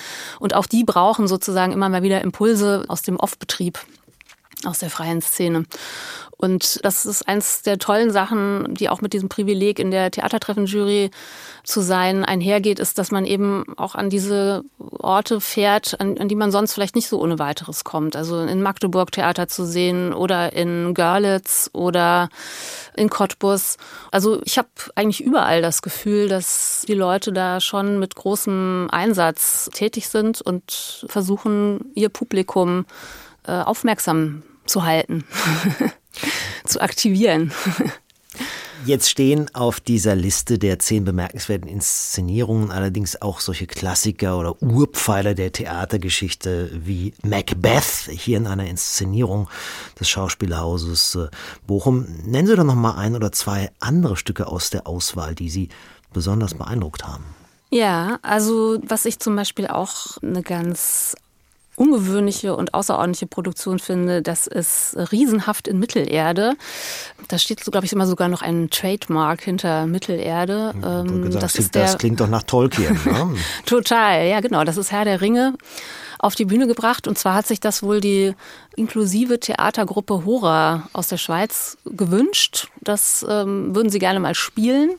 Und 0.40 0.54
auch 0.54 0.66
die 0.66 0.84
brauchen 0.84 1.28
sozusagen 1.28 1.72
immer 1.72 1.88
mal 1.88 2.02
wieder 2.02 2.22
Impulse 2.22 2.84
aus 2.88 3.02
dem 3.02 3.16
Off-Betrieb 3.16 3.78
aus 4.66 4.78
der 4.78 4.90
freien 4.90 5.20
Szene. 5.22 5.64
Und 6.36 6.84
das 6.84 7.06
ist 7.06 7.26
eins 7.28 7.62
der 7.62 7.78
tollen 7.78 8.10
Sachen, 8.10 8.74
die 8.74 8.88
auch 8.88 9.00
mit 9.00 9.12
diesem 9.12 9.28
Privileg 9.28 9.78
in 9.78 9.90
der 9.90 10.10
Theatertreffen-Jury 10.10 11.10
zu 11.62 11.80
sein 11.80 12.24
einhergeht, 12.24 12.80
ist, 12.80 12.98
dass 12.98 13.10
man 13.10 13.24
eben 13.24 13.64
auch 13.76 13.94
an 13.94 14.10
diese 14.10 14.64
Orte 14.78 15.40
fährt, 15.40 15.98
an, 16.00 16.18
an, 16.18 16.28
die 16.28 16.34
man 16.34 16.50
sonst 16.50 16.74
vielleicht 16.74 16.96
nicht 16.96 17.08
so 17.08 17.20
ohne 17.20 17.38
weiteres 17.38 17.84
kommt. 17.84 18.16
Also 18.16 18.40
in 18.40 18.62
Magdeburg 18.62 19.12
Theater 19.12 19.48
zu 19.48 19.64
sehen 19.64 20.12
oder 20.12 20.52
in 20.52 20.92
Görlitz 20.92 21.70
oder 21.72 22.28
in 22.96 23.08
Cottbus. 23.08 23.76
Also 24.10 24.42
ich 24.44 24.58
habe 24.58 24.68
eigentlich 24.96 25.22
überall 25.22 25.62
das 25.62 25.82
Gefühl, 25.82 26.28
dass 26.28 26.84
die 26.86 26.94
Leute 26.94 27.32
da 27.32 27.60
schon 27.60 27.98
mit 27.98 28.16
großem 28.16 28.88
Einsatz 28.90 29.70
tätig 29.72 30.08
sind 30.08 30.42
und 30.42 31.06
versuchen, 31.08 31.92
ihr 31.94 32.08
Publikum 32.08 32.86
äh, 33.46 33.52
aufmerksam 33.52 34.42
zu 34.66 34.84
halten, 34.84 35.24
zu 36.64 36.80
aktivieren. 36.80 37.52
Jetzt 38.86 39.08
stehen 39.08 39.48
auf 39.54 39.80
dieser 39.80 40.14
Liste 40.14 40.58
der 40.58 40.78
zehn 40.78 41.06
bemerkenswerten 41.06 41.68
Inszenierungen 41.68 42.70
allerdings 42.70 43.20
auch 43.22 43.40
solche 43.40 43.66
Klassiker 43.66 44.38
oder 44.38 44.60
Urpfeiler 44.62 45.34
der 45.34 45.52
Theatergeschichte 45.52 46.70
wie 46.84 47.14
Macbeth, 47.22 48.10
hier 48.10 48.36
in 48.36 48.46
einer 48.46 48.66
Inszenierung 48.66 49.48
des 49.98 50.10
Schauspielhauses 50.10 51.14
äh, 51.14 51.28
Bochum. 51.66 52.04
Nennen 52.26 52.46
Sie 52.46 52.56
doch 52.56 52.64
noch 52.64 52.74
mal 52.74 52.96
ein 52.96 53.16
oder 53.16 53.32
zwei 53.32 53.70
andere 53.80 54.18
Stücke 54.18 54.48
aus 54.48 54.68
der 54.68 54.86
Auswahl, 54.86 55.34
die 55.34 55.48
Sie 55.48 55.70
besonders 56.12 56.52
beeindruckt 56.52 57.06
haben. 57.06 57.24
Ja, 57.70 58.18
also 58.20 58.78
was 58.86 59.06
ich 59.06 59.18
zum 59.18 59.34
Beispiel 59.34 59.66
auch 59.66 60.18
eine 60.22 60.42
ganz 60.42 61.16
ungewöhnliche 61.76 62.54
und 62.54 62.74
außerordentliche 62.74 63.26
Produktion 63.26 63.78
finde, 63.78 64.22
das 64.22 64.46
ist 64.46 64.96
Riesenhaft 65.12 65.68
in 65.68 65.78
Mittelerde. 65.78 66.54
Da 67.28 67.38
steht, 67.38 67.62
so, 67.62 67.70
glaube 67.70 67.86
ich, 67.86 67.92
immer 67.92 68.06
sogar 68.06 68.28
noch 68.28 68.42
ein 68.42 68.70
Trademark 68.70 69.42
hinter 69.42 69.86
Mittelerde. 69.86 70.74
Ähm, 70.84 71.22
gesagt, 71.22 71.42
das, 71.42 71.52
klingt, 71.54 71.74
der, 71.74 71.82
das 71.82 71.98
klingt 71.98 72.20
doch 72.20 72.28
nach 72.28 72.42
Tolkien. 72.44 72.98
Ne? 73.04 73.34
Total, 73.66 74.26
ja 74.26 74.40
genau. 74.40 74.64
Das 74.64 74.76
ist 74.76 74.92
Herr 74.92 75.04
der 75.04 75.20
Ringe 75.20 75.54
auf 76.24 76.34
die 76.34 76.46
Bühne 76.46 76.66
gebracht. 76.66 77.06
Und 77.06 77.18
zwar 77.18 77.34
hat 77.34 77.46
sich 77.46 77.60
das 77.60 77.82
wohl 77.82 78.00
die 78.00 78.34
inklusive 78.76 79.38
Theatergruppe 79.38 80.24
Hora 80.24 80.88
aus 80.92 81.08
der 81.08 81.18
Schweiz 81.18 81.76
gewünscht. 81.84 82.68
Das 82.80 83.24
ähm, 83.28 83.74
würden 83.74 83.90
sie 83.90 83.98
gerne 83.98 84.20
mal 84.20 84.34
spielen. 84.34 84.92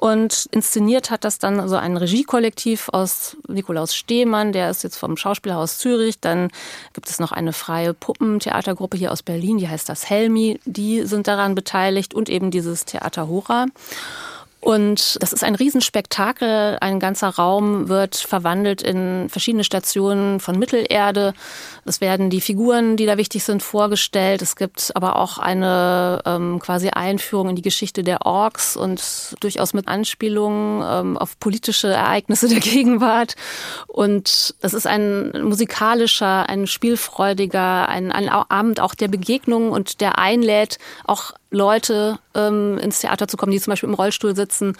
Und 0.00 0.48
inszeniert 0.50 1.10
hat 1.10 1.24
das 1.24 1.38
dann 1.38 1.68
so 1.68 1.76
ein 1.76 1.98
Regiekollektiv 1.98 2.88
aus 2.90 3.36
Nikolaus 3.48 3.94
Stehmann, 3.94 4.50
der 4.52 4.70
ist 4.70 4.82
jetzt 4.82 4.96
vom 4.96 5.18
Schauspielhaus 5.18 5.76
Zürich. 5.76 6.18
Dann 6.18 6.48
gibt 6.94 7.10
es 7.10 7.18
noch 7.18 7.32
eine 7.32 7.52
freie 7.52 7.92
Puppentheatergruppe 7.92 8.96
hier 8.96 9.12
aus 9.12 9.22
Berlin, 9.22 9.58
die 9.58 9.68
heißt 9.68 9.90
das 9.90 10.08
Helmi. 10.08 10.58
Die 10.64 11.02
sind 11.02 11.26
daran 11.26 11.54
beteiligt 11.54 12.14
und 12.14 12.30
eben 12.30 12.50
dieses 12.50 12.86
Theater 12.86 13.28
Hora. 13.28 13.66
Und 14.60 15.16
das 15.22 15.32
ist 15.32 15.42
ein 15.42 15.54
Riesenspektakel. 15.54 16.76
Ein 16.82 17.00
ganzer 17.00 17.28
Raum 17.28 17.88
wird 17.88 18.16
verwandelt 18.16 18.82
in 18.82 19.30
verschiedene 19.30 19.64
Stationen 19.64 20.38
von 20.38 20.58
Mittelerde. 20.58 21.32
Es 21.86 22.02
werden 22.02 22.28
die 22.28 22.42
Figuren, 22.42 22.98
die 22.98 23.06
da 23.06 23.16
wichtig 23.16 23.42
sind, 23.42 23.62
vorgestellt. 23.62 24.42
Es 24.42 24.56
gibt 24.56 24.92
aber 24.94 25.16
auch 25.16 25.38
eine 25.38 26.20
ähm, 26.26 26.58
quasi 26.58 26.90
Einführung 26.90 27.48
in 27.48 27.56
die 27.56 27.62
Geschichte 27.62 28.04
der 28.04 28.26
Orks 28.26 28.76
und 28.76 29.34
durchaus 29.40 29.72
mit 29.72 29.88
Anspielungen 29.88 30.84
ähm, 30.86 31.16
auf 31.16 31.40
politische 31.40 31.88
Ereignisse 31.88 32.48
der 32.48 32.60
Gegenwart. 32.60 33.36
Und 33.86 34.54
es 34.60 34.74
ist 34.74 34.86
ein 34.86 35.32
musikalischer, 35.42 36.50
ein 36.50 36.66
spielfreudiger, 36.66 37.88
ein, 37.88 38.12
ein 38.12 38.28
Abend 38.28 38.80
auch 38.80 38.94
der 38.94 39.08
Begegnung 39.08 39.70
und 39.70 40.02
der 40.02 40.18
einlädt, 40.18 40.78
auch 41.06 41.32
Leute 41.50 42.18
ähm, 42.34 42.78
ins 42.78 43.00
Theater 43.00 43.28
zu 43.28 43.36
kommen, 43.36 43.52
die 43.52 43.60
zum 43.60 43.72
Beispiel 43.72 43.88
im 43.88 43.94
Rollstuhl 43.94 44.34
sitzen, 44.36 44.76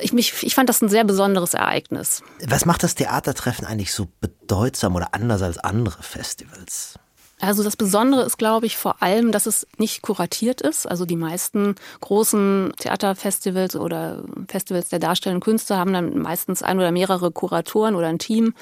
ich, 0.00 0.12
mich, 0.12 0.42
ich 0.42 0.54
fand 0.54 0.68
das 0.68 0.80
ein 0.82 0.88
sehr 0.88 1.04
besonderes 1.04 1.54
Ereignis. 1.54 2.22
Was 2.46 2.64
macht 2.64 2.82
das 2.82 2.94
Theatertreffen 2.94 3.66
eigentlich 3.66 3.92
so 3.92 4.06
bedeutsam 4.20 4.94
oder 4.94 5.14
anders 5.14 5.42
als 5.42 5.58
andere 5.58 6.02
Festivals? 6.02 6.98
Also 7.40 7.64
das 7.64 7.76
Besondere 7.76 8.22
ist, 8.22 8.38
glaube 8.38 8.66
ich, 8.66 8.76
vor 8.76 9.02
allem, 9.02 9.32
dass 9.32 9.46
es 9.46 9.66
nicht 9.76 10.02
kuratiert 10.02 10.60
ist. 10.60 10.86
Also 10.86 11.06
die 11.06 11.16
meisten 11.16 11.74
großen 12.00 12.72
Theaterfestivals 12.78 13.74
oder 13.74 14.22
Festivals 14.46 14.90
der 14.90 15.00
darstellenden 15.00 15.42
Künste 15.42 15.76
haben 15.76 15.92
dann 15.92 16.18
meistens 16.18 16.62
ein 16.62 16.78
oder 16.78 16.92
mehrere 16.92 17.32
Kuratoren 17.32 17.96
oder 17.96 18.06
ein 18.06 18.20
Team 18.20 18.54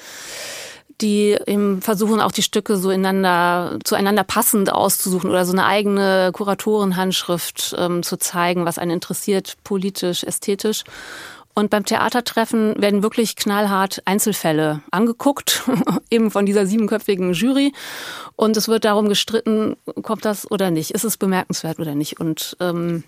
die 0.99 1.37
eben 1.45 1.81
versuchen 1.81 2.21
auch 2.21 2.31
die 2.31 2.41
Stücke 2.41 2.77
so 2.77 2.89
ineinander, 2.89 3.79
zueinander 3.83 4.23
passend 4.23 4.71
auszusuchen 4.71 5.29
oder 5.29 5.45
so 5.45 5.53
eine 5.53 5.65
eigene 5.65 6.31
Kuratorenhandschrift 6.33 7.75
ähm, 7.77 8.03
zu 8.03 8.17
zeigen, 8.17 8.65
was 8.65 8.77
einen 8.77 8.91
interessiert, 8.91 9.57
politisch, 9.63 10.23
ästhetisch. 10.23 10.83
Und 11.53 11.69
beim 11.69 11.85
Theatertreffen 11.85 12.81
werden 12.81 13.03
wirklich 13.03 13.35
knallhart 13.35 14.01
Einzelfälle 14.05 14.81
angeguckt, 14.91 15.63
eben 16.09 16.31
von 16.31 16.45
dieser 16.45 16.65
siebenköpfigen 16.65 17.33
Jury. 17.33 17.73
Und 18.35 18.55
es 18.55 18.67
wird 18.67 18.85
darum 18.85 19.09
gestritten, 19.09 19.75
kommt 20.01 20.25
das 20.25 20.49
oder 20.49 20.71
nicht, 20.71 20.91
ist 20.91 21.03
es 21.03 21.17
bemerkenswert 21.17 21.79
oder 21.79 21.93
nicht. 21.93 22.19
Und 22.19 22.55
ähm, 22.59 23.03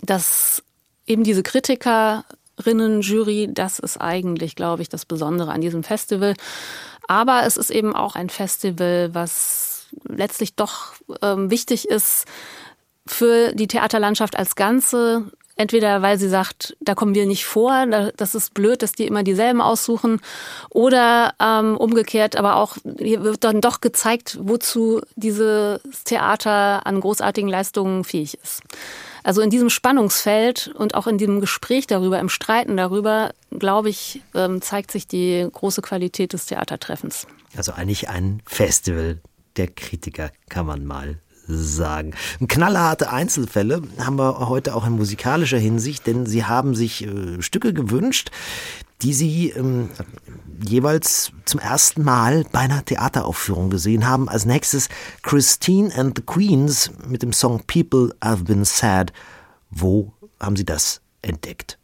dass 0.00 0.62
eben 1.06 1.24
diese 1.24 1.42
Kritikerinnen, 1.42 2.22
Jury, 3.00 3.48
das 3.50 3.78
ist 3.78 4.00
eigentlich, 4.00 4.56
glaube 4.56 4.82
ich, 4.82 4.88
das 4.88 5.06
Besondere 5.06 5.52
an 5.52 5.60
diesem 5.60 5.82
Festival. 5.82 6.34
Aber 7.06 7.42
es 7.46 7.56
ist 7.56 7.70
eben 7.70 7.94
auch 7.94 8.14
ein 8.14 8.28
Festival, 8.28 9.10
was 9.12 9.86
letztlich 10.04 10.54
doch 10.54 10.92
ähm, 11.22 11.50
wichtig 11.50 11.88
ist 11.88 12.26
für 13.06 13.52
die 13.54 13.68
Theaterlandschaft 13.68 14.38
als 14.38 14.54
Ganze, 14.54 15.30
Entweder 15.58 16.02
weil 16.02 16.18
sie 16.20 16.28
sagt, 16.28 16.76
da 16.80 16.94
kommen 16.94 17.16
wir 17.16 17.26
nicht 17.26 17.44
vor, 17.44 17.84
das 18.16 18.36
ist 18.36 18.54
blöd, 18.54 18.80
dass 18.80 18.92
die 18.92 19.08
immer 19.08 19.24
dieselben 19.24 19.60
aussuchen. 19.60 20.20
Oder 20.70 21.34
ähm, 21.40 21.76
umgekehrt, 21.76 22.36
aber 22.36 22.56
auch 22.56 22.76
hier 22.96 23.24
wird 23.24 23.42
dann 23.42 23.60
doch 23.60 23.80
gezeigt, 23.80 24.38
wozu 24.40 25.00
dieses 25.16 25.80
Theater 26.04 26.86
an 26.86 27.00
großartigen 27.00 27.50
Leistungen 27.50 28.04
fähig 28.04 28.38
ist. 28.40 28.62
Also 29.24 29.40
in 29.40 29.50
diesem 29.50 29.68
Spannungsfeld 29.68 30.72
und 30.76 30.94
auch 30.94 31.08
in 31.08 31.18
diesem 31.18 31.40
Gespräch 31.40 31.88
darüber, 31.88 32.20
im 32.20 32.28
Streiten 32.28 32.76
darüber, 32.76 33.34
glaube 33.50 33.88
ich, 33.88 34.22
ähm, 34.34 34.62
zeigt 34.62 34.92
sich 34.92 35.08
die 35.08 35.48
große 35.52 35.82
Qualität 35.82 36.34
des 36.34 36.46
Theatertreffens. 36.46 37.26
Also 37.56 37.72
eigentlich 37.72 38.08
ein 38.08 38.42
Festival 38.46 39.18
der 39.56 39.66
Kritiker, 39.66 40.30
kann 40.48 40.66
man 40.66 40.86
mal 40.86 41.18
sagen. 41.48 42.14
Knallharte 42.46 43.10
Einzelfälle 43.10 43.82
haben 43.98 44.16
wir 44.16 44.48
heute 44.48 44.74
auch 44.74 44.86
in 44.86 44.92
musikalischer 44.92 45.58
Hinsicht, 45.58 46.06
denn 46.06 46.26
sie 46.26 46.44
haben 46.44 46.74
sich 46.74 47.06
äh, 47.06 47.40
Stücke 47.42 47.72
gewünscht, 47.72 48.30
die 49.02 49.14
sie 49.14 49.50
ähm, 49.50 49.90
jeweils 50.60 51.32
zum 51.44 51.60
ersten 51.60 52.02
Mal 52.02 52.44
bei 52.52 52.60
einer 52.60 52.84
Theateraufführung 52.84 53.70
gesehen 53.70 54.06
haben. 54.06 54.28
Als 54.28 54.44
nächstes 54.44 54.88
Christine 55.22 55.94
and 55.94 56.18
the 56.18 56.22
Queens 56.22 56.90
mit 57.06 57.22
dem 57.22 57.32
Song 57.32 57.62
People 57.66 58.14
Have 58.22 58.44
Been 58.44 58.64
Sad. 58.64 59.12
Wo 59.70 60.12
haben 60.40 60.56
Sie 60.56 60.64
das 60.64 61.00
entdeckt? 61.22 61.77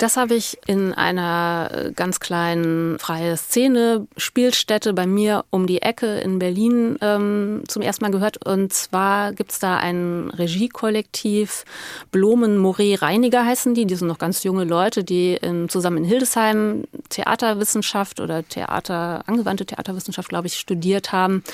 Das 0.00 0.16
habe 0.16 0.34
ich 0.34 0.56
in 0.66 0.94
einer 0.94 1.70
äh, 1.72 1.92
ganz 1.92 2.20
kleinen 2.20 2.98
freie 2.98 3.36
Szene 3.36 4.06
Spielstätte 4.16 4.94
bei 4.94 5.06
mir 5.06 5.44
um 5.50 5.66
die 5.66 5.82
Ecke 5.82 6.20
in 6.20 6.38
Berlin 6.38 6.96
ähm, 7.02 7.64
zum 7.68 7.82
ersten 7.82 8.04
Mal 8.04 8.10
gehört. 8.10 8.46
Und 8.46 8.72
zwar 8.72 9.34
gibt 9.34 9.52
es 9.52 9.58
da 9.58 9.76
ein 9.76 10.30
Regiekollektiv, 10.30 11.66
Blumen 12.12 12.56
Moret 12.56 13.02
Reiniger 13.02 13.44
heißen 13.44 13.74
die. 13.74 13.84
Die 13.84 13.94
sind 13.94 14.08
noch 14.08 14.16
ganz 14.16 14.42
junge 14.42 14.64
Leute, 14.64 15.04
die 15.04 15.34
in, 15.34 15.68
zusammen 15.68 15.98
in 15.98 16.04
Hildesheim 16.04 16.84
Theaterwissenschaft 17.10 18.20
oder 18.20 18.42
Theater, 18.42 19.24
angewandte 19.26 19.66
Theaterwissenschaft, 19.66 20.30
glaube 20.30 20.46
ich, 20.46 20.54
studiert 20.54 21.12
haben 21.12 21.44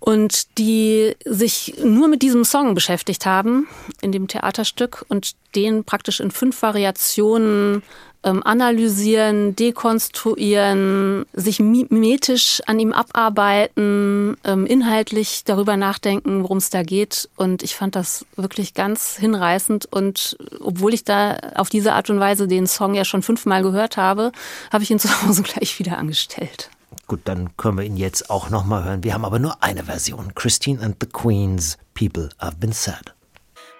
und 0.00 0.58
die 0.58 1.14
sich 1.24 1.74
nur 1.82 2.08
mit 2.08 2.22
diesem 2.22 2.44
Song 2.44 2.74
beschäftigt 2.74 3.26
haben 3.26 3.66
in 4.00 4.12
dem 4.12 4.28
Theaterstück 4.28 5.04
und 5.08 5.32
den 5.54 5.84
praktisch 5.84 6.20
in 6.20 6.30
fünf 6.30 6.62
Variationen 6.62 7.82
ähm, 8.24 8.42
analysieren, 8.42 9.54
dekonstruieren, 9.54 11.24
sich 11.32 11.60
mimetisch 11.60 12.60
an 12.66 12.78
ihm 12.78 12.92
abarbeiten, 12.92 14.36
ähm, 14.44 14.66
inhaltlich 14.66 15.44
darüber 15.44 15.76
nachdenken, 15.76 16.42
worum 16.42 16.58
es 16.58 16.70
da 16.70 16.82
geht. 16.82 17.28
Und 17.36 17.62
ich 17.62 17.76
fand 17.76 17.94
das 17.96 18.26
wirklich 18.36 18.74
ganz 18.74 19.16
hinreißend. 19.16 19.86
Und 19.92 20.36
obwohl 20.60 20.94
ich 20.94 21.04
da 21.04 21.38
auf 21.54 21.68
diese 21.68 21.92
Art 21.92 22.10
und 22.10 22.20
Weise 22.20 22.48
den 22.48 22.66
Song 22.66 22.94
ja 22.94 23.04
schon 23.04 23.22
fünfmal 23.22 23.62
gehört 23.62 23.96
habe, 23.96 24.32
habe 24.72 24.82
ich 24.82 24.90
ihn 24.90 24.98
zu 24.98 25.08
Hause 25.22 25.42
gleich 25.44 25.78
wieder 25.78 25.98
angestellt. 25.98 26.70
Gut, 27.06 27.20
dann 27.24 27.56
können 27.56 27.78
wir 27.78 27.84
ihn 27.84 27.96
jetzt 27.96 28.30
auch 28.30 28.50
nochmal 28.50 28.84
hören. 28.84 29.02
Wir 29.02 29.14
haben 29.14 29.24
aber 29.24 29.38
nur 29.38 29.62
eine 29.62 29.84
Version. 29.84 30.34
Christine 30.34 30.82
and 30.82 30.96
the 31.00 31.08
Queens, 31.08 31.78
People 31.94 32.28
Have 32.38 32.56
Been 32.56 32.72
Sad. 32.72 33.14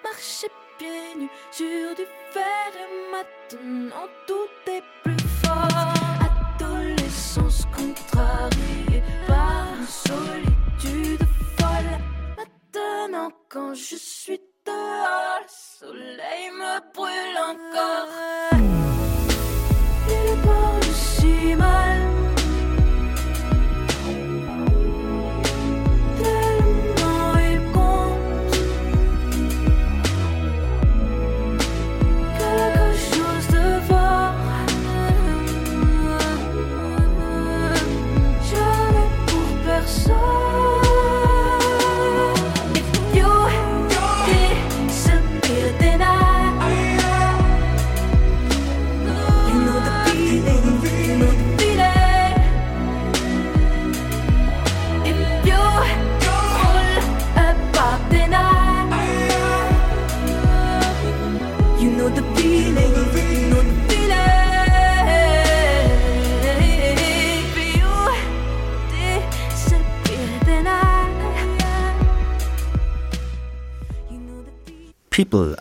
Marcher 0.03 0.47
pieds 0.77 1.15
nus 1.15 1.29
sur 1.51 1.95
du 1.95 2.05
fer 2.33 2.71
et 2.73 2.89
maintenant 3.11 4.07
tout 4.27 4.49
est 4.71 4.83
plus 5.03 5.27
fort. 5.43 5.93
Adolescence 6.59 7.65
contrariée 7.75 9.03
par 9.27 9.67
une 9.77 9.87
solitude 9.87 11.23
folle. 11.57 11.99
Maintenant 12.37 13.31
quand 13.47 13.73
je 13.75 13.95
suis 13.95 14.41
dehors, 14.65 15.39
le 15.41 15.47
soleil 15.47 16.49
me 16.51 16.79
brûle 16.93 17.37
encore. 17.37 18.09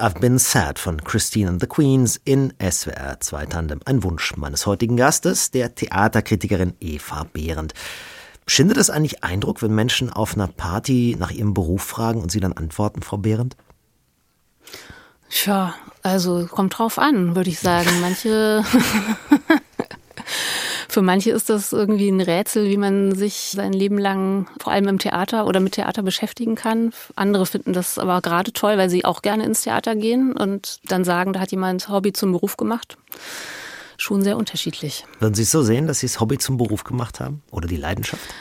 I've 0.09 0.21
Been 0.21 0.39
Sad 0.39 0.79
von 0.79 1.05
Christine 1.05 1.49
and 1.49 1.61
the 1.61 1.67
Queens 1.67 2.19
in 2.25 2.55
SWR 2.59 3.21
2 3.21 3.45
Tandem. 3.45 3.81
Ein 3.85 4.03
Wunsch 4.03 4.35
meines 4.39 4.65
heutigen 4.65 4.97
Gastes, 4.97 5.51
der 5.51 5.75
Theaterkritikerin 5.75 6.73
Eva 6.81 7.27
Behrendt. 7.31 7.75
Schindet 8.47 8.79
es 8.79 8.89
eigentlich 8.89 9.23
Eindruck, 9.23 9.61
wenn 9.61 9.75
Menschen 9.75 10.11
auf 10.11 10.35
einer 10.35 10.47
Party 10.47 11.15
nach 11.19 11.31
ihrem 11.31 11.53
Beruf 11.53 11.83
fragen 11.83 12.23
und 12.23 12.31
sie 12.31 12.41
dann 12.41 12.55
antworten, 12.55 13.03
Frau 13.03 13.19
Behrendt? 13.19 13.59
Tja, 15.29 15.75
also 16.03 16.47
kommt 16.47 16.79
drauf 16.79 16.99
an, 16.99 17.37
würde 17.37 17.51
ich 17.51 17.61
sagen. 17.61 17.91
Manche 18.01 18.65
Für 20.99 21.03
manche 21.03 21.31
ist 21.31 21.49
das 21.49 21.73
irgendwie 21.73 22.09
ein 22.09 22.21
Rätsel, 22.21 22.69
wie 22.69 22.77
man 22.77 23.15
sich 23.15 23.53
sein 23.55 23.73
Leben 23.73 23.99
lang 23.99 24.49
vor 24.61 24.73
allem 24.73 24.89
im 24.89 24.99
Theater 24.99 25.47
oder 25.47 25.61
mit 25.61 25.75
Theater 25.75 26.03
beschäftigen 26.03 26.57
kann. 26.57 26.91
Andere 27.15 27.47
finden 27.47 27.73
das 27.73 28.01
aber 28.01 28.21
gerade 28.21 28.53
toll, 28.53 28.79
weil 28.79 28.91
sie 28.91 29.05
auch 29.05 29.23
gerne 29.23 29.45
ins 29.45 29.61
Theater 29.61 29.95
gehen 29.95 30.33
und 30.33 30.81
dann 30.87 31.05
sagen, 31.05 31.33
da 31.33 31.39
hat 31.39 31.53
jemand 31.53 31.89
Hobby 31.89 32.13
zum 32.13 32.33
Beruf 32.33 32.57
gemacht. 32.57 32.99
Schon 33.97 34.23
sehr 34.23 34.37
unterschiedlich. 34.37 35.05
Würden 35.21 35.35
Sie 35.35 35.43
es 35.43 35.53
so 35.53 35.63
sehen, 35.63 35.87
dass 35.87 36.01
Sie 36.01 36.09
das 36.09 36.19
Hobby 36.19 36.37
zum 36.37 36.57
Beruf 36.57 36.83
gemacht 36.83 37.21
haben 37.21 37.45
oder 37.53 37.69
die 37.69 37.77
Leidenschaft? 37.77 38.35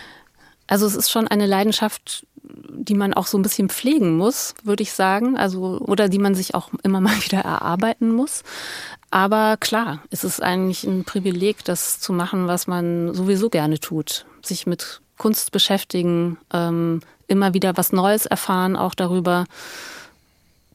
Also 0.65 0.88
es 0.88 0.96
ist 0.96 1.12
schon 1.12 1.28
eine 1.28 1.46
Leidenschaft, 1.46 2.26
die 2.70 2.96
man 2.96 3.14
auch 3.14 3.28
so 3.28 3.38
ein 3.38 3.42
bisschen 3.42 3.70
pflegen 3.70 4.18
muss, 4.18 4.56
würde 4.64 4.84
ich 4.84 4.94
sagen. 4.94 5.38
Also, 5.38 5.80
oder 5.80 6.10
die 6.10 6.20
man 6.20 6.36
sich 6.36 6.56
auch 6.56 6.70
immer 6.84 7.02
mal 7.02 7.16
wieder 7.24 7.40
erarbeiten 7.40 8.12
muss. 8.12 8.44
Aber 9.10 9.58
klar, 9.58 10.04
es 10.10 10.24
ist 10.24 10.42
eigentlich 10.42 10.84
ein 10.84 11.04
Privileg, 11.04 11.64
das 11.64 12.00
zu 12.00 12.14
machen, 12.14 12.48
was 12.48 12.68
man 12.68 13.14
sowieso 13.14 13.50
gerne 13.50 13.80
tut. 13.80 14.26
Sich 14.42 14.68
mit 14.68 15.02
Kunst 15.18 15.52
beschäftigen, 15.52 16.38
ähm, 16.54 17.02
immer 17.28 17.54
wieder 17.54 17.78
was 17.78 17.92
Neues 17.92 18.26
erfahren, 18.26 18.76
auch 18.76 18.96
darüber. 18.96 19.46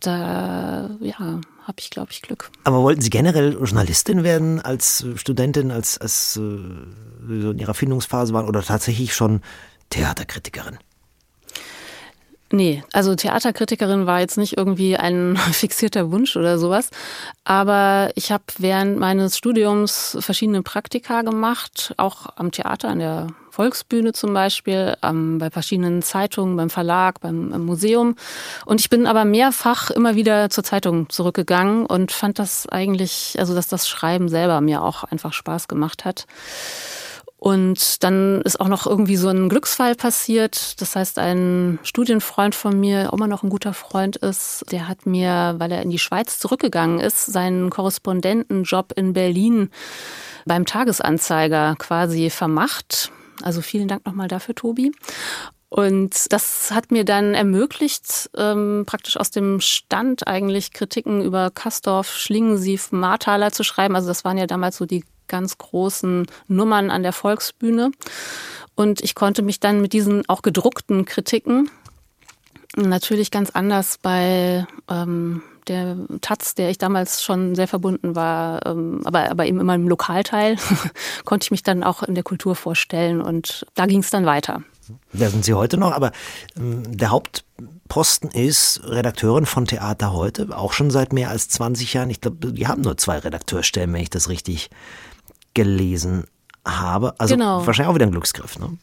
Da 0.00 0.90
ja, 1.00 1.40
habe 1.64 1.76
ich, 1.78 1.90
glaube 1.90 2.10
ich, 2.10 2.22
Glück. 2.22 2.50
Aber 2.64 2.82
wollten 2.82 3.02
Sie 3.02 3.10
generell 3.10 3.52
Journalistin 3.52 4.24
werden 4.24 4.60
als 4.60 5.04
Studentin, 5.14 5.70
als, 5.70 5.98
als 5.98 6.36
äh, 6.36 6.40
in 6.40 7.58
Ihrer 7.58 7.74
Findungsphase 7.74 8.32
waren 8.32 8.46
oder 8.46 8.62
tatsächlich 8.62 9.14
schon 9.14 9.42
Theaterkritikerin? 9.90 10.78
Nee, 12.54 12.84
also 12.92 13.14
Theaterkritikerin 13.14 14.04
war 14.04 14.20
jetzt 14.20 14.36
nicht 14.36 14.58
irgendwie 14.58 14.98
ein 14.98 15.36
fixierter 15.52 16.12
Wunsch 16.12 16.36
oder 16.36 16.58
sowas. 16.58 16.90
Aber 17.44 18.10
ich 18.14 18.30
habe 18.30 18.44
während 18.58 18.98
meines 18.98 19.38
Studiums 19.38 20.18
verschiedene 20.20 20.62
Praktika 20.62 21.22
gemacht, 21.22 21.94
auch 21.96 22.26
am 22.36 22.52
Theater, 22.52 22.88
an 22.90 22.98
der 22.98 23.28
Volksbühne 23.50 24.12
zum 24.12 24.34
Beispiel, 24.34 24.96
ähm, 25.02 25.38
bei 25.38 25.50
verschiedenen 25.50 26.02
Zeitungen, 26.02 26.56
beim 26.56 26.68
Verlag, 26.68 27.20
beim 27.20 27.48
Museum. 27.64 28.16
Und 28.66 28.80
ich 28.80 28.90
bin 28.90 29.06
aber 29.06 29.24
mehrfach 29.24 29.90
immer 29.90 30.14
wieder 30.14 30.50
zur 30.50 30.62
Zeitung 30.62 31.08
zurückgegangen 31.08 31.86
und 31.86 32.12
fand 32.12 32.38
das 32.38 32.68
eigentlich, 32.68 33.36
also 33.38 33.54
dass 33.54 33.68
das 33.68 33.88
Schreiben 33.88 34.28
selber 34.28 34.60
mir 34.60 34.82
auch 34.82 35.04
einfach 35.04 35.32
Spaß 35.32 35.68
gemacht 35.68 36.04
hat. 36.04 36.26
Und 37.42 38.04
dann 38.04 38.40
ist 38.42 38.60
auch 38.60 38.68
noch 38.68 38.86
irgendwie 38.86 39.16
so 39.16 39.26
ein 39.28 39.48
Glücksfall 39.48 39.96
passiert. 39.96 40.80
Das 40.80 40.94
heißt, 40.94 41.18
ein 41.18 41.80
Studienfreund 41.82 42.54
von 42.54 42.78
mir, 42.78 43.12
auch 43.12 43.16
immer 43.16 43.26
noch 43.26 43.42
ein 43.42 43.50
guter 43.50 43.74
Freund 43.74 44.14
ist, 44.14 44.64
der 44.70 44.86
hat 44.86 45.06
mir, 45.06 45.56
weil 45.58 45.72
er 45.72 45.82
in 45.82 45.90
die 45.90 45.98
Schweiz 45.98 46.38
zurückgegangen 46.38 47.00
ist, 47.00 47.26
seinen 47.26 47.68
Korrespondentenjob 47.68 48.92
in 48.94 49.12
Berlin 49.12 49.70
beim 50.46 50.66
Tagesanzeiger 50.66 51.74
quasi 51.80 52.30
vermacht. 52.30 53.10
Also 53.42 53.60
vielen 53.60 53.88
Dank 53.88 54.06
nochmal 54.06 54.28
dafür, 54.28 54.54
Tobi. 54.54 54.92
Und 55.68 56.32
das 56.32 56.70
hat 56.70 56.92
mir 56.92 57.04
dann 57.04 57.34
ermöglicht, 57.34 58.30
ähm, 58.36 58.84
praktisch 58.86 59.16
aus 59.16 59.32
dem 59.32 59.60
Stand 59.60 60.28
eigentlich 60.28 60.70
Kritiken 60.70 61.20
über 61.20 61.50
Kastorf, 61.50 62.08
Schlingensief, 62.08 62.92
Marthaler 62.92 63.50
zu 63.50 63.64
schreiben. 63.64 63.96
Also 63.96 64.06
das 64.06 64.24
waren 64.24 64.38
ja 64.38 64.46
damals 64.46 64.76
so 64.76 64.86
die 64.86 65.02
ganz 65.32 65.58
großen 65.58 66.26
Nummern 66.46 66.90
an 66.92 67.02
der 67.02 67.12
Volksbühne. 67.12 67.90
Und 68.76 69.02
ich 69.02 69.16
konnte 69.16 69.42
mich 69.42 69.58
dann 69.58 69.80
mit 69.80 69.92
diesen 69.92 70.28
auch 70.28 70.42
gedruckten 70.42 71.04
Kritiken 71.04 71.68
natürlich 72.76 73.30
ganz 73.30 73.50
anders 73.50 73.98
bei 74.00 74.66
ähm, 74.88 75.42
der 75.68 75.96
Taz, 76.20 76.54
der 76.54 76.70
ich 76.70 76.78
damals 76.78 77.22
schon 77.22 77.54
sehr 77.54 77.68
verbunden 77.68 78.16
war, 78.16 78.64
ähm, 78.66 79.00
aber, 79.04 79.30
aber 79.30 79.46
eben 79.46 79.60
immer 79.60 79.74
im 79.74 79.88
Lokalteil, 79.88 80.56
konnte 81.24 81.44
ich 81.44 81.50
mich 81.50 81.62
dann 81.62 81.82
auch 81.82 82.02
in 82.02 82.14
der 82.14 82.24
Kultur 82.24 82.56
vorstellen 82.56 83.20
und 83.20 83.66
da 83.74 83.86
ging 83.86 84.00
es 84.00 84.10
dann 84.10 84.26
weiter. 84.26 84.62
Da 85.12 85.30
sind 85.30 85.44
Sie 85.44 85.54
heute 85.54 85.76
noch, 85.76 85.92
aber 85.92 86.12
ähm, 86.56 86.96
der 86.96 87.10
Hauptposten 87.10 88.30
ist 88.30 88.80
Redakteurin 88.84 89.46
von 89.46 89.66
Theater 89.66 90.12
heute, 90.12 90.48
auch 90.56 90.72
schon 90.72 90.90
seit 90.90 91.12
mehr 91.12 91.30
als 91.30 91.48
20 91.48 91.94
Jahren. 91.94 92.10
Ich 92.10 92.20
glaube, 92.20 92.52
die 92.52 92.66
haben 92.66 92.82
nur 92.82 92.96
zwei 92.96 93.18
Redakteurstellen, 93.18 93.92
wenn 93.92 94.02
ich 94.02 94.10
das 94.10 94.28
richtig 94.28 94.70
gelesen 95.54 96.24
habe. 96.64 97.14
Also 97.18 97.34
genau. 97.34 97.66
wahrscheinlich 97.66 97.90
auch 97.90 97.94
wieder 97.94 98.06
ein 98.06 98.12
Glücksgriff, 98.12 98.58
ne? 98.58 98.78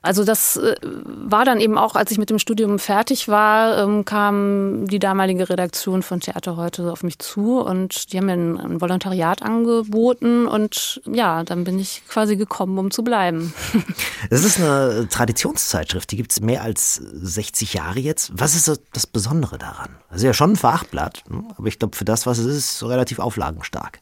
Also 0.00 0.24
das 0.24 0.56
äh, 0.56 0.76
war 0.82 1.44
dann 1.44 1.60
eben 1.60 1.76
auch, 1.76 1.94
als 1.94 2.10
ich 2.10 2.18
mit 2.18 2.30
dem 2.30 2.38
Studium 2.38 2.78
fertig 2.78 3.28
war, 3.28 3.78
ähm, 3.78 4.04
kam 4.04 4.86
die 4.86 4.98
damalige 4.98 5.50
Redaktion 5.50 6.02
von 6.02 6.20
Theater 6.20 6.56
heute 6.56 6.92
auf 6.92 7.02
mich 7.02 7.18
zu 7.18 7.60
und 7.60 8.12
die 8.12 8.18
haben 8.18 8.26
mir 8.26 8.32
ein, 8.32 8.80
Volontariat 8.80 9.42
angeboten 9.42 10.46
und 10.46 11.00
ja, 11.04 11.42
dann 11.42 11.64
bin 11.64 11.78
ich 11.78 12.02
quasi 12.08 12.36
gekommen, 12.36 12.78
um 12.78 12.90
zu 12.90 13.02
bleiben. 13.02 13.52
Das 14.30 14.44
ist 14.44 14.58
eine 14.58 15.08
Traditionszeitschrift, 15.08 16.10
die 16.10 16.16
gibt 16.16 16.32
es 16.32 16.40
mehr 16.40 16.62
als 16.62 16.96
60 16.96 17.74
Jahre 17.74 17.98
jetzt. 17.98 18.30
Was 18.34 18.54
ist 18.54 18.80
das 18.92 19.06
Besondere 19.06 19.58
daran? 19.58 19.90
Also 20.10 20.26
ja 20.26 20.34
schon 20.34 20.52
ein 20.52 20.56
Fachblatt, 20.56 21.22
ne? 21.28 21.44
aber 21.56 21.66
ich 21.66 21.78
glaube, 21.78 21.96
für 21.96 22.04
das, 22.04 22.26
was 22.26 22.38
es 22.38 22.46
ist, 22.46 22.82
relativ 22.82 23.20
auflagenstark. 23.20 24.00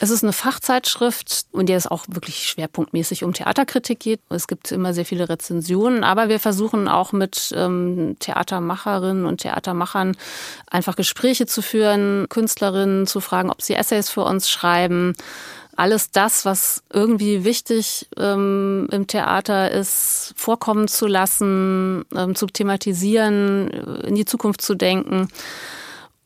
Es 0.00 0.10
ist 0.10 0.22
eine 0.22 0.32
Fachzeitschrift, 0.32 1.46
in 1.52 1.66
der 1.66 1.76
es 1.76 1.88
auch 1.88 2.04
wirklich 2.08 2.46
schwerpunktmäßig 2.48 3.24
um 3.24 3.32
Theaterkritik 3.32 3.98
geht. 3.98 4.20
Es 4.28 4.46
gibt 4.46 4.70
immer 4.70 4.94
sehr 4.94 5.04
viele 5.04 5.28
Rezensionen, 5.28 6.04
aber 6.04 6.28
wir 6.28 6.38
versuchen 6.38 6.86
auch 6.86 7.12
mit 7.12 7.52
ähm, 7.56 8.16
Theatermacherinnen 8.20 9.26
und 9.26 9.40
Theatermachern 9.40 10.16
einfach 10.70 10.94
Gespräche 10.94 11.46
zu 11.46 11.62
führen, 11.62 12.28
Künstlerinnen 12.28 13.08
zu 13.08 13.20
fragen, 13.20 13.50
ob 13.50 13.60
sie 13.60 13.74
Essays 13.74 14.08
für 14.08 14.22
uns 14.22 14.48
schreiben 14.48 15.14
alles 15.78 16.10
das, 16.10 16.44
was 16.44 16.82
irgendwie 16.92 17.44
wichtig 17.44 18.08
ähm, 18.16 18.88
im 18.90 19.06
Theater 19.06 19.70
ist, 19.70 20.34
vorkommen 20.36 20.88
zu 20.88 21.06
lassen, 21.06 22.04
ähm, 22.16 22.34
zu 22.34 22.46
thematisieren, 22.46 23.68
in 24.02 24.16
die 24.16 24.24
Zukunft 24.24 24.60
zu 24.60 24.74
denken. 24.74 25.28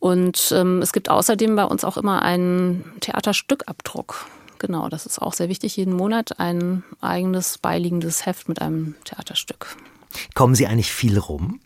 Und 0.03 0.51
ähm, 0.51 0.83
es 0.83 0.93
gibt 0.93 1.09
außerdem 1.09 1.55
bei 1.55 1.63
uns 1.65 1.85
auch 1.85 1.97
immer 1.97 2.23
einen 2.23 2.93
Theaterstückabdruck. 2.99 4.27
Genau, 4.59 4.89
das 4.89 5.07
ist 5.07 5.23
auch 5.23 5.33
sehr 5.33 5.49
wichtig. 5.49 5.77
Jeden 5.77 5.95
Monat 5.95 6.41
ein 6.41 6.83
eigenes 7.01 7.59
beiliegendes 7.59 8.27
Heft 8.27 8.49
mit 8.49 8.61
einem 8.61 8.97
Theaterstück. 9.05 9.77
Kommen 10.35 10.57
Sie 10.57 10.67
eigentlich 10.67 10.91
viel 10.91 11.21
rum? 11.21 11.61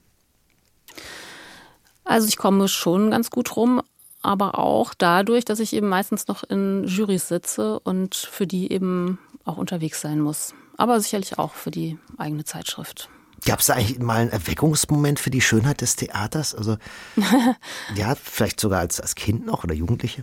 Also 2.05 2.29
ich 2.29 2.37
komme 2.37 2.69
schon 2.69 3.11
ganz 3.11 3.31
gut 3.31 3.57
rum, 3.57 3.81
aber 4.21 4.59
auch 4.59 4.93
dadurch, 4.93 5.47
dass 5.47 5.59
ich 5.59 5.73
eben 5.73 5.89
meistens 5.89 6.29
noch 6.29 6.45
in 6.45 6.85
Jurys 6.85 7.29
sitze 7.29 7.81
und 7.81 8.15
für 8.17 8.47
die 8.47 8.71
eben 8.71 9.19
auch 9.47 9.57
unterwegs 9.57 10.03
sein 10.03 10.21
muss. 10.21 10.53
Aber 10.77 11.01
sicherlich 11.01 11.39
auch 11.39 11.55
für 11.55 11.71
die 11.71 11.99
eigene 12.19 12.45
Zeitschrift. 12.45 13.09
Gab 13.45 13.61
es 13.61 13.71
eigentlich 13.71 13.99
mal 13.99 14.21
einen 14.21 14.31
Erweckungsmoment 14.31 15.21
für 15.21 15.31
die 15.31 15.41
Schönheit 15.41 15.81
des 15.81 15.97
Theaters? 15.97 16.55
Also 16.55 16.79
ja, 17.95 18.15
vielleicht 18.15 18.61
sogar 18.61 18.81
als, 18.81 19.01
als 19.01 19.15
Kind 19.15 19.47
noch 19.47 19.65
oder 19.65 19.75
Jugendliche? 19.75 20.23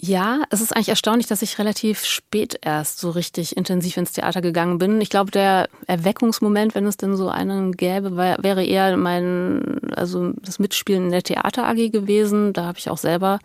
Ja, 0.00 0.44
es 0.50 0.60
ist 0.60 0.76
eigentlich 0.76 0.90
erstaunlich, 0.90 1.26
dass 1.26 1.42
ich 1.42 1.58
relativ 1.58 2.04
spät 2.04 2.56
erst 2.62 3.00
so 3.00 3.10
richtig 3.10 3.56
intensiv 3.56 3.96
ins 3.96 4.12
Theater 4.12 4.40
gegangen 4.40 4.78
bin. 4.78 5.00
Ich 5.00 5.10
glaube, 5.10 5.32
der 5.32 5.68
Erweckungsmoment, 5.88 6.76
wenn 6.76 6.86
es 6.86 6.96
denn 6.96 7.16
so 7.16 7.28
einen 7.28 7.72
gäbe, 7.72 8.16
wäre 8.16 8.64
eher 8.64 8.96
mein, 8.96 9.80
also 9.96 10.34
das 10.40 10.60
Mitspielen 10.60 11.06
in 11.06 11.10
der 11.10 11.24
Theater 11.24 11.66
AG 11.66 11.90
gewesen. 11.90 12.52
Da 12.52 12.64
habe 12.64 12.78
ich 12.78 12.90
auch 12.90 12.98
selber 12.98 13.40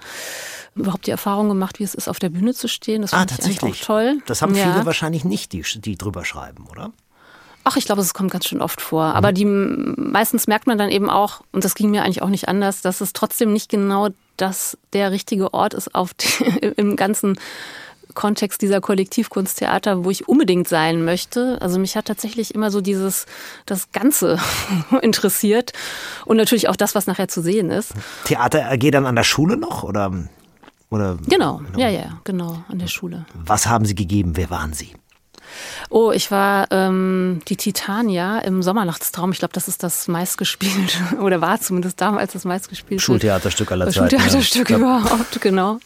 überhaupt 0.75 1.07
die 1.07 1.11
Erfahrung 1.11 1.49
gemacht, 1.49 1.79
wie 1.79 1.83
es 1.85 1.95
ist, 1.95 2.07
auf 2.07 2.19
der 2.19 2.29
Bühne 2.29 2.53
zu 2.53 2.67
stehen. 2.67 3.01
Das 3.01 3.13
ah, 3.13 3.25
tatsächlich. 3.25 3.81
auch 3.81 3.85
toll. 3.85 4.21
Das 4.27 4.43
haben 4.43 4.53
ja. 4.53 4.71
viele 4.71 4.85
wahrscheinlich 4.85 5.25
nicht, 5.25 5.53
die, 5.53 5.63
die 5.63 5.97
drüber 5.97 6.23
schreiben, 6.23 6.67
oder? 6.69 6.91
Ach, 7.63 7.77
ich 7.77 7.85
glaube, 7.85 8.01
es 8.01 8.13
kommt 8.13 8.31
ganz 8.31 8.45
schön 8.45 8.61
oft 8.61 8.81
vor. 8.81 9.03
Aber 9.15 9.31
mhm. 9.31 9.35
die 9.35 9.45
meistens 9.45 10.47
merkt 10.47 10.67
man 10.67 10.77
dann 10.77 10.89
eben 10.89 11.09
auch, 11.09 11.41
und 11.51 11.63
das 11.63 11.75
ging 11.75 11.91
mir 11.91 12.03
eigentlich 12.03 12.21
auch 12.21 12.29
nicht 12.29 12.47
anders, 12.47 12.81
dass 12.81 13.01
es 13.01 13.13
trotzdem 13.13 13.53
nicht 13.53 13.69
genau 13.69 14.09
das 14.37 14.77
der 14.93 15.11
richtige 15.11 15.53
Ort 15.53 15.73
ist 15.73 15.93
auf 15.95 16.13
die, 16.13 16.43
im 16.77 16.95
ganzen 16.95 17.37
Kontext 18.13 18.61
dieser 18.61 18.79
Kollektivkunsttheater, 18.79 20.05
wo 20.05 20.11
ich 20.11 20.27
unbedingt 20.27 20.67
sein 20.67 21.03
möchte. 21.03 21.57
Also 21.61 21.79
mich 21.79 21.95
hat 21.95 22.05
tatsächlich 22.05 22.53
immer 22.53 22.69
so 22.69 22.81
dieses 22.81 23.25
das 23.65 23.91
Ganze 23.91 24.39
interessiert 25.01 25.73
und 26.25 26.37
natürlich 26.37 26.69
auch 26.69 26.75
das, 26.75 26.95
was 26.95 27.07
nachher 27.07 27.27
zu 27.27 27.41
sehen 27.41 27.71
ist. 27.71 27.93
Theater 28.25 28.69
AG 28.69 28.91
dann 28.91 29.05
an 29.05 29.15
der 29.15 29.23
Schule 29.23 29.57
noch 29.57 29.83
oder 29.83 30.11
oder? 30.89 31.17
Genau, 31.27 31.59
ja, 31.75 31.89
ja, 31.89 32.19
genau 32.23 32.63
an 32.67 32.77
der 32.77 32.85
Schule. 32.85 33.25
Was 33.33 33.65
haben 33.65 33.83
Sie 33.83 33.95
gegeben? 33.95 34.33
Wer 34.35 34.51
waren 34.51 34.73
Sie? 34.73 34.93
Oh, 35.89 36.11
ich 36.11 36.31
war 36.31 36.67
ähm, 36.71 37.41
die 37.47 37.57
Titania 37.57 38.39
im 38.39 38.61
Sommernachtstraum. 38.61 39.31
Ich 39.31 39.39
glaube, 39.39 39.53
das 39.53 39.67
ist 39.67 39.83
das 39.83 40.07
meistgespielte, 40.07 40.97
oder 41.21 41.41
war 41.41 41.59
zumindest 41.59 42.01
damals 42.01 42.33
das 42.33 42.45
meistgespielte. 42.45 43.03
Schultheaterstück 43.03 43.71
aller 43.71 43.85
Zeiten. 43.85 44.09
Schultheaterstück 44.09 44.69
ja. 44.69 44.77
überhaupt, 44.77 45.41
genau. 45.41 45.79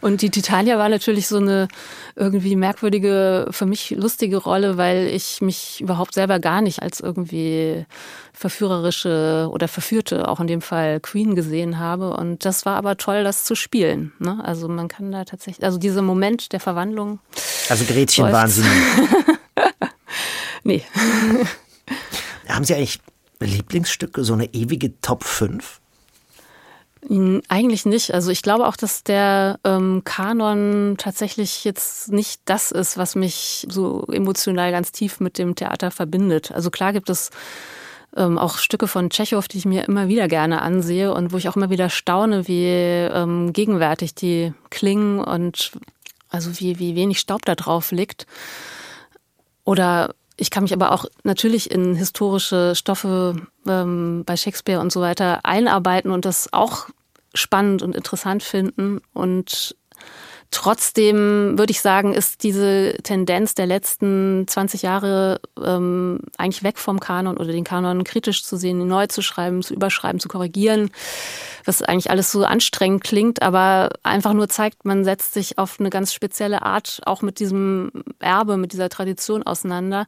Und 0.00 0.22
die 0.22 0.30
Titania 0.30 0.78
war 0.78 0.88
natürlich 0.88 1.28
so 1.28 1.38
eine 1.38 1.68
irgendwie 2.16 2.56
merkwürdige, 2.56 3.48
für 3.50 3.66
mich 3.66 3.90
lustige 3.90 4.36
Rolle, 4.36 4.76
weil 4.76 5.06
ich 5.06 5.40
mich 5.40 5.80
überhaupt 5.80 6.14
selber 6.14 6.38
gar 6.38 6.60
nicht 6.60 6.82
als 6.82 7.00
irgendwie 7.00 7.86
verführerische 8.44 9.48
oder 9.50 9.68
verführte, 9.68 10.28
auch 10.28 10.38
in 10.38 10.46
dem 10.46 10.60
Fall 10.60 11.00
Queen 11.00 11.34
gesehen 11.34 11.78
habe. 11.78 12.10
Und 12.14 12.44
das 12.44 12.66
war 12.66 12.76
aber 12.76 12.98
toll, 12.98 13.24
das 13.24 13.46
zu 13.46 13.54
spielen. 13.54 14.12
Ne? 14.18 14.38
Also 14.44 14.68
man 14.68 14.88
kann 14.88 15.10
da 15.10 15.24
tatsächlich, 15.24 15.64
also 15.64 15.78
dieser 15.78 16.02
Moment 16.02 16.52
der 16.52 16.60
Verwandlung. 16.60 17.20
Also 17.70 17.86
Gretchen 17.86 18.30
waren 18.30 18.50
Sie 18.50 18.60
nie. 18.60 18.68
nee. 20.64 20.82
Haben 22.48 22.66
Sie 22.66 22.74
eigentlich 22.74 23.00
Lieblingsstücke, 23.40 24.24
so 24.24 24.34
eine 24.34 24.52
ewige 24.52 25.00
Top 25.00 25.24
5? 25.24 25.80
Eigentlich 27.48 27.86
nicht. 27.86 28.12
Also 28.12 28.30
ich 28.30 28.42
glaube 28.42 28.66
auch, 28.66 28.76
dass 28.76 29.04
der 29.04 29.58
ähm, 29.64 30.02
Kanon 30.04 30.96
tatsächlich 30.98 31.64
jetzt 31.64 32.12
nicht 32.12 32.42
das 32.44 32.72
ist, 32.72 32.98
was 32.98 33.14
mich 33.14 33.66
so 33.70 34.04
emotional 34.12 34.70
ganz 34.70 34.92
tief 34.92 35.20
mit 35.20 35.38
dem 35.38 35.54
Theater 35.54 35.90
verbindet. 35.90 36.52
Also 36.52 36.70
klar 36.70 36.92
gibt 36.92 37.08
es 37.08 37.30
ähm, 38.16 38.38
auch 38.38 38.58
Stücke 38.58 38.88
von 38.88 39.10
Tschechow, 39.10 39.46
die 39.46 39.58
ich 39.58 39.64
mir 39.64 39.84
immer 39.84 40.08
wieder 40.08 40.28
gerne 40.28 40.62
ansehe 40.62 41.12
und 41.12 41.32
wo 41.32 41.36
ich 41.36 41.48
auch 41.48 41.56
immer 41.56 41.70
wieder 41.70 41.90
staune, 41.90 42.48
wie 42.48 42.66
ähm, 42.66 43.52
gegenwärtig 43.52 44.14
die 44.14 44.52
klingen 44.70 45.18
und 45.20 45.72
also 46.28 46.58
wie, 46.58 46.78
wie 46.78 46.96
wenig 46.96 47.20
Staub 47.20 47.44
da 47.44 47.54
drauf 47.54 47.90
liegt. 47.90 48.26
Oder 49.64 50.14
ich 50.36 50.50
kann 50.50 50.64
mich 50.64 50.72
aber 50.72 50.92
auch 50.92 51.06
natürlich 51.22 51.70
in 51.70 51.94
historische 51.94 52.74
Stoffe 52.74 53.36
ähm, 53.66 54.24
bei 54.26 54.36
Shakespeare 54.36 54.80
und 54.80 54.92
so 54.92 55.00
weiter 55.00 55.40
einarbeiten 55.44 56.10
und 56.10 56.24
das 56.24 56.52
auch 56.52 56.88
spannend 57.34 57.82
und 57.82 57.94
interessant 57.94 58.42
finden. 58.42 59.00
Und 59.12 59.76
Trotzdem 60.50 61.58
würde 61.58 61.72
ich 61.72 61.80
sagen, 61.80 62.12
ist 62.14 62.42
diese 62.42 62.96
Tendenz 63.02 63.54
der 63.54 63.66
letzten 63.66 64.46
20 64.46 64.82
Jahre 64.82 65.40
ähm, 65.62 66.20
eigentlich 66.38 66.62
weg 66.62 66.78
vom 66.78 67.00
Kanon 67.00 67.36
oder 67.36 67.52
den 67.52 67.64
Kanon 67.64 68.04
kritisch 68.04 68.44
zu 68.44 68.56
sehen, 68.56 68.86
neu 68.86 69.06
zu 69.06 69.22
schreiben, 69.22 69.62
zu 69.62 69.74
überschreiben, 69.74 70.20
zu 70.20 70.28
korrigieren, 70.28 70.90
was 71.64 71.82
eigentlich 71.82 72.10
alles 72.10 72.30
so 72.30 72.44
anstrengend 72.44 73.04
klingt, 73.04 73.42
aber 73.42 73.90
einfach 74.02 74.32
nur 74.32 74.48
zeigt, 74.48 74.84
man 74.84 75.04
setzt 75.04 75.34
sich 75.34 75.58
auf 75.58 75.80
eine 75.80 75.90
ganz 75.90 76.12
spezielle 76.12 76.62
Art 76.62 77.00
auch 77.04 77.22
mit 77.22 77.40
diesem 77.40 77.90
Erbe, 78.18 78.56
mit 78.56 78.72
dieser 78.72 78.88
Tradition 78.88 79.42
auseinander. 79.42 80.06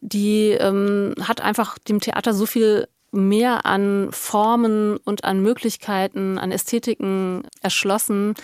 Die 0.00 0.50
ähm, 0.50 1.14
hat 1.22 1.40
einfach 1.40 1.78
dem 1.78 2.00
Theater 2.00 2.34
so 2.34 2.46
viel 2.46 2.86
mehr 3.12 3.66
an 3.66 4.08
Formen 4.12 4.96
und 4.98 5.24
an 5.24 5.40
Möglichkeiten, 5.40 6.38
an 6.38 6.52
Ästhetiken 6.52 7.42
erschlossen, 7.60 8.34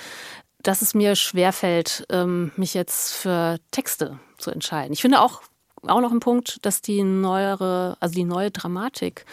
dass 0.67 0.83
es 0.83 0.95
mir 0.95 1.15
schwerfällt, 1.15 2.07
ähm, 2.11 2.51
mich 2.57 2.75
jetzt 2.75 3.15
für 3.15 3.59
Texte 3.71 4.19
zu 4.39 4.51
entscheiden. 4.51 4.93
Ich 4.93 5.03
finde 5.03 5.21
auch, 5.21 5.43
auch 5.87 6.01
noch 6.01 6.11
ein 6.11 6.21
Punkt, 6.21 6.65
dass 6.67 6.83
die 6.83 7.03
neuere, 7.03 7.97
also 8.01 8.15
die 8.15 8.25
neue 8.25 8.51
Dramatik 8.51 9.25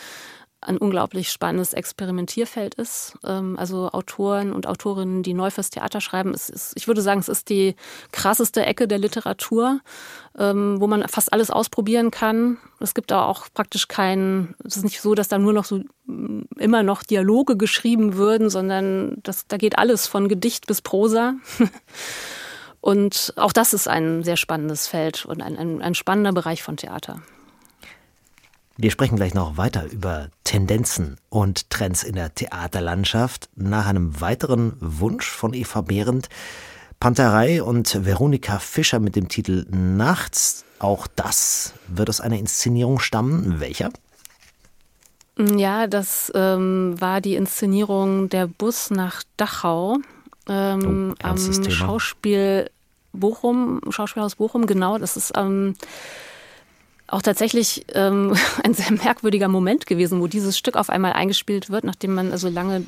ein 0.61 0.77
unglaublich 0.77 1.29
spannendes 1.29 1.73
Experimentierfeld 1.73 2.75
ist. 2.75 3.17
Ähm, 3.25 3.57
also 3.57 3.89
Autoren 3.91 4.53
und 4.53 4.67
Autorinnen, 4.67 5.23
die 5.23 5.33
neu 5.33 5.49
fürs 5.49 5.69
Theater 5.69 6.01
schreiben, 6.01 6.33
es 6.33 6.49
ist, 6.49 6.73
ich 6.75 6.87
würde 6.87 7.01
sagen, 7.01 7.19
es 7.19 7.27
ist 7.27 7.49
die 7.49 7.75
krasseste 8.11 8.65
Ecke 8.65 8.87
der 8.87 8.99
Literatur, 8.99 9.79
ähm, 10.37 10.79
wo 10.79 10.87
man 10.87 11.07
fast 11.07 11.33
alles 11.33 11.49
ausprobieren 11.49 12.11
kann. 12.11 12.57
Es 12.79 12.93
gibt 12.93 13.11
da 13.11 13.25
auch 13.25 13.47
praktisch 13.53 13.87
keinen, 13.87 14.55
es 14.63 14.77
ist 14.77 14.83
nicht 14.83 15.01
so, 15.01 15.15
dass 15.15 15.27
da 15.27 15.37
nur 15.37 15.53
noch 15.53 15.65
so 15.65 15.81
immer 16.57 16.83
noch 16.83 17.03
Dialoge 17.03 17.57
geschrieben 17.57 18.15
würden, 18.15 18.49
sondern 18.49 19.17
das, 19.23 19.47
da 19.47 19.57
geht 19.57 19.77
alles 19.77 20.07
von 20.07 20.27
Gedicht 20.27 20.67
bis 20.67 20.81
Prosa. 20.81 21.35
Und 22.83 23.33
auch 23.37 23.53
das 23.53 23.73
ist 23.73 23.87
ein 23.87 24.23
sehr 24.23 24.35
spannendes 24.35 24.87
Feld 24.87 25.23
und 25.23 25.41
ein, 25.41 25.57
ein, 25.57 25.81
ein 25.81 25.95
spannender 25.95 26.33
Bereich 26.33 26.61
von 26.63 26.75
Theater. 26.75 27.21
Wir 28.75 28.91
sprechen 28.91 29.15
gleich 29.15 29.33
noch 29.33 29.55
weiter 29.55 29.85
über 29.85 30.27
Tendenzen 30.43 31.15
und 31.29 31.69
Trends 31.69 32.03
in 32.03 32.15
der 32.15 32.35
Theaterlandschaft 32.35 33.47
nach 33.55 33.87
einem 33.87 34.19
weiteren 34.19 34.73
Wunsch 34.81 35.29
von 35.29 35.53
Eva 35.53 35.79
Behrendt. 35.79 36.27
Panterei 36.99 37.63
und 37.63 38.05
Veronika 38.05 38.59
Fischer 38.59 38.99
mit 38.99 39.15
dem 39.15 39.29
Titel 39.29 39.65
Nachts. 39.69 40.65
Auch 40.79 41.07
das 41.07 41.73
wird 41.87 42.09
aus 42.09 42.19
einer 42.19 42.37
Inszenierung 42.37 42.99
stammen. 42.99 43.61
Welcher? 43.61 43.91
Ja, 45.37 45.87
das 45.87 46.31
ähm, 46.35 46.95
war 46.99 47.21
die 47.21 47.35
Inszenierung 47.35 48.29
Der 48.29 48.47
Bus 48.47 48.91
nach 48.91 49.23
Dachau 49.35 49.97
ähm, 50.47 51.15
oh, 51.15 51.27
am 51.27 51.37
Thema. 51.37 51.71
Schauspiel 51.71 52.69
Bochum, 53.13 53.81
Schauspielhaus 53.89 54.35
Bochum. 54.35 54.65
Genau, 54.67 54.97
das 54.97 55.17
ist 55.17 55.33
ähm, 55.35 55.75
auch 57.07 57.21
tatsächlich 57.21 57.85
ähm, 57.93 58.35
ein 58.63 58.73
sehr 58.73 58.91
merkwürdiger 58.91 59.47
Moment 59.47 59.87
gewesen, 59.87 60.19
wo 60.19 60.27
dieses 60.27 60.57
Stück 60.57 60.75
auf 60.75 60.89
einmal 60.89 61.13
eingespielt 61.13 61.69
wird, 61.69 61.83
nachdem 61.83 62.13
man 62.13 62.31
also 62.31 62.49
lange 62.49 62.85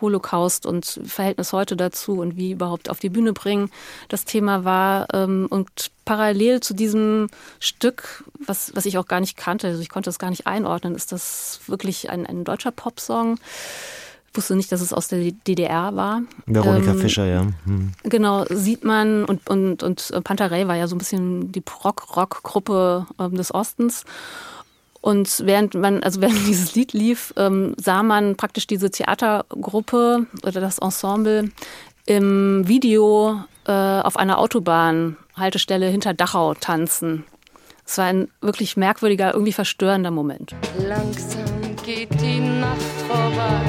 Holocaust 0.00 0.66
und 0.66 1.00
Verhältnis 1.04 1.52
heute 1.52 1.76
dazu 1.76 2.20
und 2.20 2.36
wie 2.36 2.52
überhaupt 2.52 2.90
auf 2.90 2.98
die 2.98 3.10
Bühne 3.10 3.32
bringen 3.32 3.70
das 4.08 4.24
Thema 4.24 4.64
war. 4.64 5.06
Ähm, 5.12 5.46
und 5.50 5.90
parallel 6.04 6.60
zu 6.60 6.74
diesem 6.74 7.28
Stück, 7.60 8.24
was, 8.46 8.74
was 8.74 8.86
ich 8.86 8.98
auch 8.98 9.06
gar 9.06 9.20
nicht 9.20 9.36
kannte, 9.36 9.68
also 9.68 9.80
ich 9.80 9.88
konnte 9.88 10.10
es 10.10 10.18
gar 10.18 10.30
nicht 10.30 10.46
einordnen, 10.46 10.94
ist 10.94 11.12
das 11.12 11.60
wirklich 11.66 12.10
ein, 12.10 12.26
ein 12.26 12.44
deutscher 12.44 12.72
Popsong 12.72 13.38
wusste 14.34 14.56
nicht, 14.56 14.72
dass 14.72 14.80
es 14.80 14.92
aus 14.92 15.08
der 15.08 15.32
DDR 15.46 15.94
war. 15.94 16.22
Veronika 16.46 16.90
ähm, 16.90 16.98
Fischer, 16.98 17.24
ja. 17.24 17.46
Hm. 17.64 17.92
Genau, 18.02 18.44
sieht 18.48 18.84
man, 18.84 19.24
und, 19.24 19.48
und, 19.48 19.82
und 19.82 20.12
Pantarei 20.24 20.66
war 20.66 20.76
ja 20.76 20.88
so 20.88 20.94
ein 20.94 20.98
bisschen 20.98 21.52
die 21.52 21.62
Rock-Rock-Gruppe 21.84 23.06
ähm, 23.18 23.36
des 23.36 23.54
Ostens. 23.54 24.04
Und 25.04 25.42
während 25.44 25.74
man, 25.74 26.02
also 26.02 26.22
während 26.22 26.38
dieses 26.46 26.74
Lied 26.74 26.94
lief, 26.94 27.34
ähm, 27.36 27.74
sah 27.76 28.02
man 28.02 28.36
praktisch 28.36 28.66
diese 28.66 28.90
Theatergruppe 28.90 30.26
oder 30.42 30.60
das 30.62 30.78
Ensemble 30.78 31.50
im 32.06 32.66
Video 32.66 33.44
äh, 33.66 33.70
auf 33.70 34.16
einer 34.16 34.38
Autobahnhaltestelle 34.38 35.88
hinter 35.88 36.14
Dachau 36.14 36.54
tanzen. 36.54 37.24
Es 37.84 37.98
war 37.98 38.06
ein 38.06 38.28
wirklich 38.40 38.78
merkwürdiger, 38.78 39.34
irgendwie 39.34 39.52
verstörender 39.52 40.10
Moment. 40.10 40.54
Langsam 40.78 41.76
geht 41.84 42.08
die 42.22 42.40
Nacht 42.40 42.80
vorbei. 43.06 43.60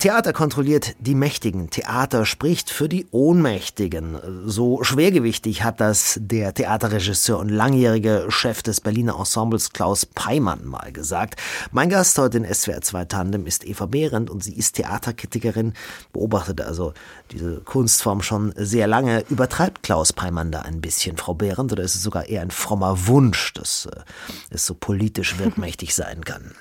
Theater 0.00 0.32
kontrolliert 0.32 0.96
die 0.98 1.14
Mächtigen, 1.14 1.68
Theater 1.68 2.24
spricht 2.24 2.70
für 2.70 2.88
die 2.88 3.06
Ohnmächtigen. 3.10 4.16
So 4.46 4.82
schwergewichtig 4.82 5.62
hat 5.62 5.78
das 5.78 6.18
der 6.18 6.54
Theaterregisseur 6.54 7.38
und 7.38 7.50
langjährige 7.50 8.24
Chef 8.30 8.62
des 8.62 8.80
Berliner 8.80 9.18
Ensembles 9.18 9.74
Klaus 9.74 10.06
Peimann 10.06 10.64
mal 10.64 10.90
gesagt. 10.90 11.38
Mein 11.70 11.90
Gast 11.90 12.16
heute 12.16 12.38
in 12.38 12.46
SWR 12.46 12.80
2 12.80 13.04
Tandem 13.04 13.46
ist 13.46 13.62
Eva 13.66 13.84
Behrendt 13.84 14.30
und 14.30 14.42
sie 14.42 14.54
ist 14.54 14.76
Theaterkritikerin, 14.76 15.74
beobachtet 16.14 16.62
also 16.62 16.94
diese 17.30 17.60
Kunstform 17.60 18.22
schon 18.22 18.54
sehr 18.56 18.86
lange. 18.86 19.26
Übertreibt 19.28 19.82
Klaus 19.82 20.14
Peimann 20.14 20.50
da 20.50 20.62
ein 20.62 20.80
bisschen, 20.80 21.18
Frau 21.18 21.34
Behrendt, 21.34 21.72
oder 21.72 21.82
ist 21.82 21.94
es 21.94 22.02
sogar 22.02 22.26
eher 22.26 22.40
ein 22.40 22.50
frommer 22.50 23.06
Wunsch, 23.06 23.52
dass 23.52 23.84
äh, 23.84 24.00
es 24.48 24.64
so 24.64 24.72
politisch 24.72 25.38
wirkmächtig 25.38 25.94
sein 25.94 26.24
kann? 26.24 26.54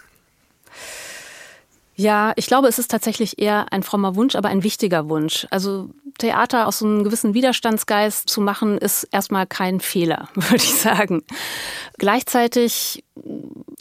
Ja, 1.99 2.31
ich 2.37 2.47
glaube, 2.47 2.69
es 2.69 2.79
ist 2.79 2.89
tatsächlich 2.89 3.41
eher 3.41 3.73
ein 3.73 3.83
frommer 3.83 4.15
Wunsch, 4.15 4.35
aber 4.35 4.47
ein 4.47 4.63
wichtiger 4.63 5.09
Wunsch. 5.09 5.45
Also 5.49 5.89
Theater 6.17 6.65
aus 6.65 6.81
einem 6.81 7.03
gewissen 7.03 7.33
Widerstandsgeist 7.33 8.29
zu 8.29 8.39
machen, 8.39 8.77
ist 8.77 9.03
erstmal 9.11 9.45
kein 9.45 9.81
Fehler, 9.81 10.29
würde 10.33 10.63
ich 10.63 10.75
sagen. 10.75 11.23
Gleichzeitig, 11.97 13.03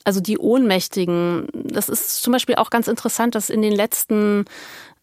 also 0.02 0.18
die 0.18 0.36
Ohnmächtigen, 0.36 1.46
das 1.52 1.88
ist 1.88 2.20
zum 2.20 2.32
Beispiel 2.32 2.56
auch 2.56 2.70
ganz 2.70 2.88
interessant, 2.88 3.36
dass 3.36 3.50
in 3.50 3.62
den 3.62 3.72
letzten 3.72 4.46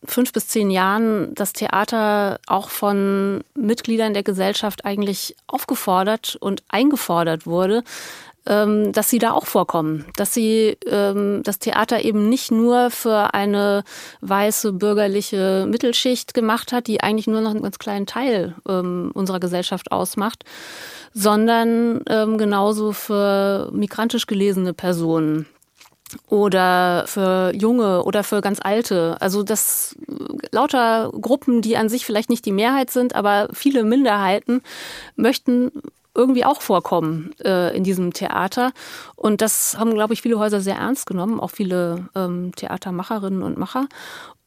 fünf 0.04 0.34
bis 0.34 0.50
zehn 0.50 0.70
Jahren 0.70 1.34
das 1.36 1.54
Theater 1.54 2.42
auch 2.48 2.70
von 2.70 3.46
Mitgliedern 3.56 4.14
der 4.14 4.24
Gesellschaft 4.24 4.84
eigentlich 4.84 5.38
aufgefordert 5.48 6.36
und 6.42 6.64
eingefordert 6.68 7.46
wurde, 7.46 7.86
ähm, 8.46 8.92
dass 8.92 9.10
sie 9.10 9.20
da 9.20 9.32
auch 9.32 9.46
vorkommen, 9.46 10.06
dass 10.16 10.34
sie 10.34 10.78
ähm, 10.86 11.42
das 11.44 11.60
Theater 11.60 12.04
eben 12.04 12.30
nicht 12.30 12.52
nur 12.52 12.92
für 12.92 13.34
eine 13.34 13.84
weiße 14.22 14.74
bürgerliche 14.74 15.66
Mittelschicht 15.70 16.34
gemacht 16.34 16.72
hat, 16.72 16.88
die 16.88 17.02
eigentlich 17.02 17.28
nur 17.28 17.42
noch 17.42 17.52
einen 17.52 17.64
ganz 17.64 17.80
kleinen 17.80 18.06
Teil 18.06 18.56
ähm, 18.68 19.12
unserer 19.14 19.40
Gesellschaft 19.40 19.92
ausmacht, 19.92 20.44
sondern 21.14 22.02
ähm, 22.08 22.38
genauso 22.38 22.92
für 22.92 23.70
migrantisch 23.74 24.28
gelesene 24.28 24.74
Personen 24.74 25.48
oder 26.28 27.06
für 27.08 27.52
junge 27.56 28.04
oder 28.04 28.24
für 28.24 28.42
ganz 28.42 28.60
alte. 28.62 29.18
Also 29.20 29.44
das 29.44 29.96
lauter 30.52 31.12
Gruppen, 31.20 31.62
die 31.62 31.78
an 31.78 31.90
sich 31.90 32.06
vielleicht 32.06 32.30
nicht 32.30 32.46
die 32.46 32.52
Mehrheit 32.52 32.92
sind, 32.92 33.16
aber 33.16 33.50
viele 33.54 33.84
Minderheiten 33.84 34.62
möchten 35.16 35.72
irgendwie 36.16 36.46
auch 36.46 36.62
vorkommen 36.62 37.32
äh, 37.44 37.76
in 37.76 37.84
diesem 37.84 38.14
Theater. 38.14 38.72
Und 39.16 39.42
das 39.42 39.78
haben, 39.78 39.94
glaube 39.94 40.14
ich, 40.14 40.22
viele 40.22 40.40
Häuser 40.40 40.62
sehr 40.62 40.78
ernst 40.78 41.06
genommen, 41.06 41.40
auch 41.40 41.52
viele 41.52 42.08
ähm, 42.16 42.54
Theatermacherinnen 42.56 43.44
und 43.44 43.58
Macher 43.58 43.88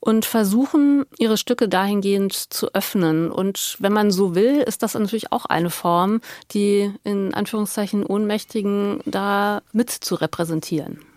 und 0.00 0.24
versuchen, 0.24 1.04
ihre 1.18 1.36
Stücke 1.36 1.68
dahingehend 1.68 2.32
zu 2.32 2.72
öffnen. 2.74 3.30
Und 3.30 3.76
wenn 3.80 3.92
man 3.92 4.10
so 4.10 4.34
will, 4.34 4.58
ist 4.58 4.82
das 4.82 4.94
natürlich 4.94 5.32
auch 5.32 5.44
eine 5.44 5.70
Form, 5.70 6.20
die 6.52 6.92
in 7.04 7.34
Anführungszeichen 7.34 8.04
Ohnmächtigen 8.06 9.00
da 9.04 9.62
mit 9.72 9.90
zu 9.90 10.14
repräsentieren. 10.14 11.07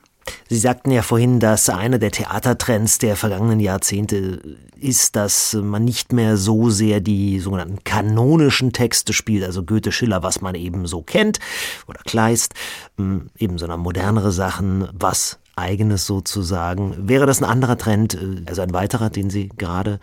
Sie 0.50 0.58
sagten 0.58 0.92
ja 0.92 1.02
vorhin, 1.02 1.40
dass 1.40 1.70
einer 1.70 1.98
der 1.98 2.12
Theatertrends 2.12 2.98
der 2.98 3.16
vergangenen 3.16 3.60
Jahrzehnte 3.60 4.42
ist, 4.80 5.16
dass 5.16 5.54
man 5.54 5.84
nicht 5.84 6.14
mehr 6.14 6.38
so 6.38 6.70
sehr 6.70 7.00
die 7.00 7.40
sogenannten 7.40 7.84
kanonischen 7.84 8.74
Texte 8.74 9.14
spielt, 9.14 9.44
also 9.44 9.64
Goethe, 9.64 9.92
Schiller, 9.92 10.24
was 10.24 10.42
man 10.42 10.56
eben 10.56 10.86
so 10.88 11.02
kennt, 11.02 11.40
oder 11.88 12.02
Kleist, 12.06 12.54
hm, 12.98 13.30
eben 13.38 13.58
sondern 13.58 13.80
modernere 13.80 14.32
Sachen, 14.32 14.88
was 14.94 15.40
eigenes 15.56 16.06
sozusagen. 16.06 17.08
Wäre 17.08 17.26
das 17.26 17.42
ein 17.42 17.50
anderer 17.50 17.78
Trend, 17.78 18.16
äh, 18.16 18.44
also 18.46 18.62
ein 18.62 18.74
weiterer, 18.74 19.10
den 19.10 19.30
Sie 19.30 19.50
gerade 19.50 20.00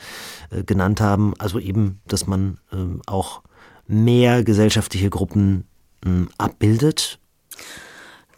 äh, 0.50 0.62
genannt 0.62 1.00
haben, 1.00 1.34
also 1.38 1.58
eben, 1.58 2.00
dass 2.06 2.26
man 2.26 2.58
ähm, 2.72 3.02
auch 3.06 3.42
mehr 3.86 4.44
gesellschaftliche 4.44 5.10
Gruppen 5.10 5.64
hm, 6.04 6.28
abbildet? 6.38 7.18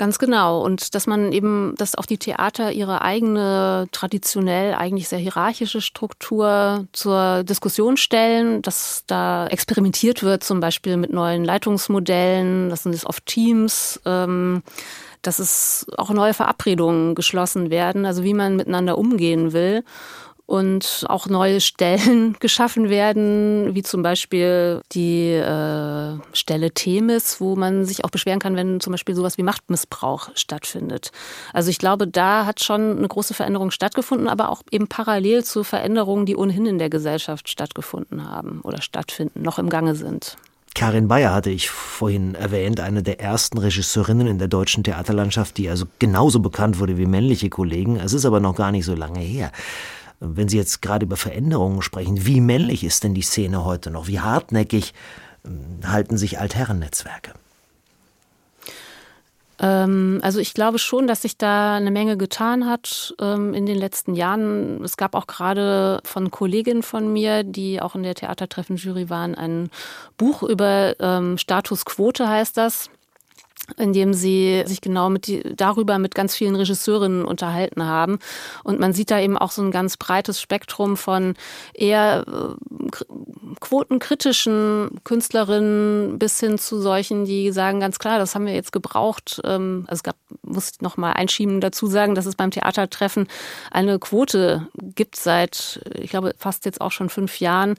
Ganz 0.01 0.19
genau. 0.19 0.63
Und 0.63 0.95
dass 0.95 1.07
man 1.07 1.31
eben, 1.31 1.75
dass 1.77 1.95
auch 1.95 2.07
die 2.07 2.17
Theater 2.17 2.73
ihre 2.73 3.03
eigene 3.03 3.87
traditionell 3.93 4.73
eigentlich 4.73 5.11
sehr 5.11 5.19
hierarchische 5.19 5.83
Struktur 5.83 6.87
zur 6.95 7.45
Diskussion 7.45 7.99
stellen, 7.99 8.63
dass 8.63 9.05
da 9.07 9.47
experimentiert 9.49 10.23
wird, 10.23 10.43
zum 10.43 10.59
Beispiel 10.59 10.97
mit 10.97 11.13
neuen 11.13 11.45
Leitungsmodellen, 11.45 12.71
das 12.71 12.85
sind 12.85 12.95
es 12.95 13.05
oft 13.05 13.27
Teams, 13.27 14.01
ähm, 14.07 14.63
dass 15.21 15.39
es 15.39 15.85
auch 15.99 16.09
neue 16.09 16.33
Verabredungen 16.33 17.15
geschlossen 17.15 17.69
werden, 17.69 18.07
also 18.07 18.25
wie 18.25 18.33
man 18.33 18.57
miteinander 18.57 18.97
umgehen 18.97 19.53
will 19.53 19.85
und 20.51 21.05
auch 21.09 21.29
neue 21.29 21.61
Stellen 21.61 22.37
geschaffen 22.41 22.91
werden, 22.91 23.73
wie 23.77 23.85
zum 23.85 24.03
Beispiel 24.03 24.81
die 24.91 25.31
äh, 25.31 26.19
Stelle 26.33 26.73
Themis, 26.73 27.41
wo 27.41 27.55
man 27.55 27.85
sich 27.85 28.05
auch 28.05 28.11
beschweren 28.11 28.41
kann, 28.41 28.57
wenn 28.57 28.81
zum 28.81 28.91
Beispiel 28.91 29.15
sowas 29.15 29.39
wie 29.39 29.45
Machtmissbrauch 29.45 30.31
stattfindet. 30.35 31.13
Also 31.53 31.71
ich 31.71 31.79
glaube, 31.79 32.09
da 32.09 32.47
hat 32.47 32.65
schon 32.65 32.99
eine 32.99 33.07
große 33.07 33.33
Veränderung 33.33 33.71
stattgefunden, 33.71 34.27
aber 34.27 34.49
auch 34.49 34.63
eben 34.73 34.89
parallel 34.89 35.45
zu 35.45 35.63
Veränderungen, 35.63 36.27
die 36.27 36.35
ohnehin 36.35 36.67
in 36.67 36.79
der 36.81 36.91
Gesellschaft 36.91 37.49
stattgefunden 37.49 38.29
haben 38.29 38.61
oder 38.63 38.83
stattfinden, 38.83 39.43
noch 39.43 39.61
im 39.61 39.69
Gange 39.69 39.95
sind. 39.95 40.37
Karin 40.75 41.09
Bayer 41.09 41.33
hatte 41.33 41.51
ich 41.51 41.69
vorhin 41.69 42.35
erwähnt, 42.35 42.81
eine 42.81 43.03
der 43.03 43.21
ersten 43.21 43.59
Regisseurinnen 43.59 44.27
in 44.27 44.39
der 44.39 44.49
deutschen 44.49 44.83
Theaterlandschaft, 44.83 45.59
die 45.59 45.69
also 45.69 45.87
genauso 45.99 46.41
bekannt 46.41 46.79
wurde 46.79 46.97
wie 46.97 47.07
männliche 47.07 47.51
Kollegen. 47.51 47.97
Es 47.97 48.13
ist 48.13 48.25
aber 48.25 48.41
noch 48.41 48.55
gar 48.57 48.73
nicht 48.73 48.85
so 48.85 48.95
lange 48.95 49.21
her. 49.21 49.53
Wenn 50.21 50.49
Sie 50.49 50.59
jetzt 50.59 50.83
gerade 50.83 51.07
über 51.07 51.17
Veränderungen 51.17 51.81
sprechen, 51.81 52.27
wie 52.27 52.43
männlich 52.43 52.85
ist 52.85 53.05
denn 53.05 53.15
die 53.15 53.23
Szene 53.23 53.65
heute 53.65 53.91
noch? 53.91 54.07
Wie 54.07 54.21
hartnäckig 54.21 54.93
ähm, 55.47 55.81
halten 55.85 56.19
sich 56.19 56.39
Altherrennetzwerke? 56.39 57.33
Ähm, 59.59 60.21
also 60.23 60.39
ich 60.39 60.53
glaube 60.53 60.79
schon, 60.79 61.07
dass 61.07 61.23
sich 61.23 61.39
da 61.39 61.75
eine 61.75 61.91
Menge 61.91 62.19
getan 62.19 62.67
hat 62.69 63.15
ähm, 63.19 63.55
in 63.55 63.65
den 63.65 63.79
letzten 63.79 64.15
Jahren. 64.15 64.85
Es 64.85 64.99
gab 64.99 65.15
auch 65.15 65.27
gerade 65.27 66.01
von 66.05 66.31
Kolleginnen 66.31 66.83
von 66.83 67.11
mir, 67.11 67.43
die 67.43 67.81
auch 67.81 67.95
in 67.95 68.03
der 68.03 68.15
Theatertreffen-Jury 68.15 69.09
waren, 69.09 69.35
ein 69.35 69.71
Buch 70.19 70.43
über 70.43 70.95
Statusquote 71.39 72.29
heißt 72.29 72.59
das 72.59 72.91
in 73.77 73.93
dem 73.93 74.15
sie 74.15 74.63
sich 74.67 74.81
genau 74.81 75.11
mit 75.11 75.27
die, 75.27 75.43
darüber 75.57 75.99
mit 75.99 76.15
ganz 76.15 76.35
vielen 76.35 76.57
Regisseurinnen 76.57 77.25
unterhalten 77.25 77.85
haben. 77.85 78.19
Und 78.65 78.81
man 78.81 78.93
sieht 78.93 79.11
da 79.11 79.21
eben 79.21 79.37
auch 79.39 79.51
so 79.51 79.63
ein 79.63 79.71
ganz 79.71 79.97
breites 79.97 80.41
Spektrum 80.41 80.97
von 80.97 81.35
eher 81.75 82.25
äh, 82.27 83.55
quotenkritischen 83.61 85.01
Künstlerinnen 85.05 86.19
bis 86.19 86.41
hin 86.41 86.59
zu 86.59 86.81
solchen, 86.81 87.25
die 87.25 87.53
sagen 87.53 87.81
ganz 87.81 87.99
klar, 87.99 88.19
das 88.19 88.35
haben 88.35 88.47
wir 88.47 88.55
jetzt 88.55 88.73
gebraucht. 88.73 89.41
Ähm, 89.45 89.85
also 89.87 90.01
es 90.01 90.03
gab, 90.03 90.17
muss 90.43 90.71
ich 90.73 90.81
noch 90.81 90.97
mal 90.97 91.13
einschieben 91.13 91.61
dazu 91.61 91.87
sagen, 91.87 92.15
dass 92.15 92.27
es 92.27 92.37
beim 92.37 92.51
Theatertreffen 92.51 93.29
eine 93.71 93.99
Quote 93.99 94.69
gibt 94.75 95.17
seit, 95.17 95.81
ich 95.95 96.11
glaube, 96.11 96.35
fast 96.37 96.65
jetzt 96.65 96.81
auch 96.81 96.93
schon 96.93 97.09
fünf 97.09 97.41
Jahren, 97.41 97.75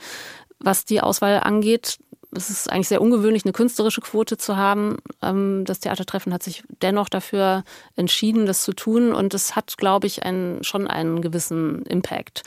was 0.59 0.85
die 0.85 1.01
Auswahl 1.01 1.39
angeht 1.39 1.97
es 2.33 2.49
ist 2.49 2.71
eigentlich 2.71 2.87
sehr 2.87 3.01
ungewöhnlich, 3.01 3.43
eine 3.45 3.51
künstlerische 3.51 4.01
Quote 4.01 4.37
zu 4.37 4.55
haben. 4.55 4.97
Ähm, 5.21 5.63
das 5.65 5.79
Theatertreffen 5.79 6.33
hat 6.33 6.43
sich 6.43 6.63
dennoch 6.81 7.09
dafür 7.09 7.63
entschieden, 7.95 8.45
das 8.45 8.63
zu 8.63 8.73
tun. 8.73 9.13
Und 9.13 9.33
es 9.33 9.55
hat, 9.55 9.77
glaube 9.77 10.07
ich, 10.07 10.23
einen, 10.23 10.63
schon 10.63 10.87
einen 10.87 11.21
gewissen 11.21 11.83
Impact. 11.83 12.43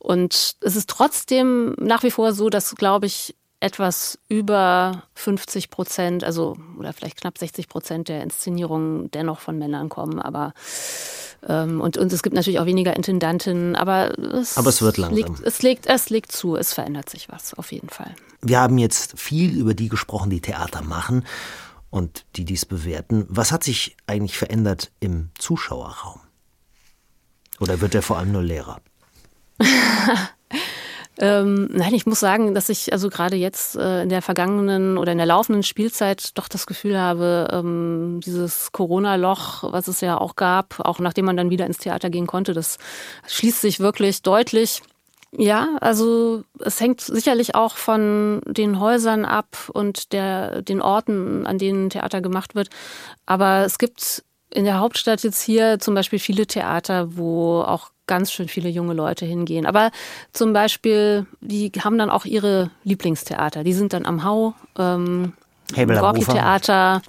Und 0.00 0.56
es 0.60 0.76
ist 0.76 0.90
trotzdem 0.90 1.74
nach 1.78 2.02
wie 2.02 2.10
vor 2.10 2.32
so, 2.32 2.50
dass, 2.50 2.74
glaube 2.74 3.06
ich, 3.06 3.36
etwas 3.60 4.18
über 4.28 5.04
50 5.14 5.70
Prozent, 5.70 6.24
also 6.24 6.56
oder 6.78 6.92
vielleicht 6.92 7.20
knapp 7.20 7.38
60 7.38 7.68
Prozent 7.68 8.08
der 8.08 8.22
Inszenierungen 8.22 9.10
dennoch 9.10 9.40
von 9.40 9.58
Männern 9.58 9.88
kommen. 9.88 10.20
Aber 10.20 10.52
ähm, 11.46 11.80
und, 11.80 11.96
und 11.96 12.12
es 12.12 12.22
gibt 12.22 12.34
natürlich 12.34 12.60
auch 12.60 12.66
weniger 12.66 12.94
Intendantinnen, 12.94 13.76
aber 13.76 14.16
es, 14.18 14.56
aber 14.56 14.68
es 14.68 14.82
wird 14.82 14.96
langsam. 14.96 15.16
Liegt, 15.16 15.40
es, 15.44 15.62
legt, 15.62 15.86
es 15.86 16.10
legt 16.10 16.32
zu, 16.32 16.56
es 16.56 16.72
verändert 16.72 17.08
sich 17.10 17.28
was, 17.28 17.54
auf 17.54 17.72
jeden 17.72 17.88
Fall. 17.88 18.14
Wir 18.42 18.60
haben 18.60 18.78
jetzt 18.78 19.18
viel 19.18 19.56
über 19.56 19.74
die 19.74 19.88
gesprochen, 19.88 20.30
die 20.30 20.40
Theater 20.40 20.82
machen 20.82 21.24
und 21.90 22.24
die 22.36 22.44
dies 22.44 22.64
bewerten. 22.64 23.26
Was 23.28 23.50
hat 23.52 23.64
sich 23.64 23.96
eigentlich 24.06 24.38
verändert 24.38 24.90
im 25.00 25.30
Zuschauerraum? 25.38 26.20
Oder 27.60 27.80
wird 27.80 27.94
der 27.94 28.02
vor 28.02 28.18
allem 28.18 28.32
nur 28.32 28.42
leerer? 28.42 28.80
Ähm, 31.20 31.68
nein, 31.72 31.94
ich 31.94 32.06
muss 32.06 32.20
sagen, 32.20 32.54
dass 32.54 32.68
ich 32.68 32.92
also 32.92 33.08
gerade 33.08 33.34
jetzt 33.34 33.74
äh, 33.74 34.02
in 34.02 34.08
der 34.08 34.22
vergangenen 34.22 34.98
oder 34.98 35.10
in 35.10 35.18
der 35.18 35.26
laufenden 35.26 35.64
Spielzeit 35.64 36.38
doch 36.38 36.46
das 36.46 36.66
Gefühl 36.66 36.96
habe, 36.96 37.48
ähm, 37.52 38.20
dieses 38.24 38.70
Corona-Loch, 38.70 39.64
was 39.72 39.88
es 39.88 40.00
ja 40.00 40.16
auch 40.16 40.36
gab, 40.36 40.78
auch 40.78 41.00
nachdem 41.00 41.24
man 41.24 41.36
dann 41.36 41.50
wieder 41.50 41.66
ins 41.66 41.78
Theater 41.78 42.08
gehen 42.08 42.28
konnte, 42.28 42.54
das 42.54 42.78
schließt 43.26 43.60
sich 43.60 43.80
wirklich 43.80 44.22
deutlich. 44.22 44.82
Ja, 45.32 45.76
also 45.80 46.44
es 46.60 46.80
hängt 46.80 47.00
sicherlich 47.00 47.54
auch 47.54 47.76
von 47.76 48.40
den 48.46 48.80
Häusern 48.80 49.24
ab 49.24 49.70
und 49.74 50.12
der, 50.12 50.62
den 50.62 50.80
Orten, 50.80 51.46
an 51.46 51.58
denen 51.58 51.90
Theater 51.90 52.20
gemacht 52.22 52.54
wird. 52.54 52.70
Aber 53.26 53.64
es 53.64 53.78
gibt 53.78 54.24
in 54.50 54.64
der 54.64 54.78
Hauptstadt 54.78 55.22
jetzt 55.24 55.42
hier 55.42 55.78
zum 55.80 55.94
Beispiel 55.94 56.18
viele 56.18 56.46
Theater, 56.46 57.16
wo 57.16 57.60
auch 57.60 57.90
ganz 58.08 58.32
schön 58.32 58.48
viele 58.48 58.68
junge 58.68 58.94
Leute 58.94 59.24
hingehen. 59.24 59.66
Aber 59.66 59.92
zum 60.32 60.52
Beispiel, 60.52 61.26
die 61.40 61.70
haben 61.78 61.98
dann 61.98 62.10
auch 62.10 62.24
ihre 62.24 62.70
Lieblingstheater. 62.82 63.62
Die 63.62 63.72
sind 63.74 63.92
dann 63.92 64.04
am 64.04 64.24
Hau, 64.24 64.54
ähm, 64.76 65.34
Hebel 65.74 65.96
im 65.96 66.02
Gorki-Theater, 66.02 67.02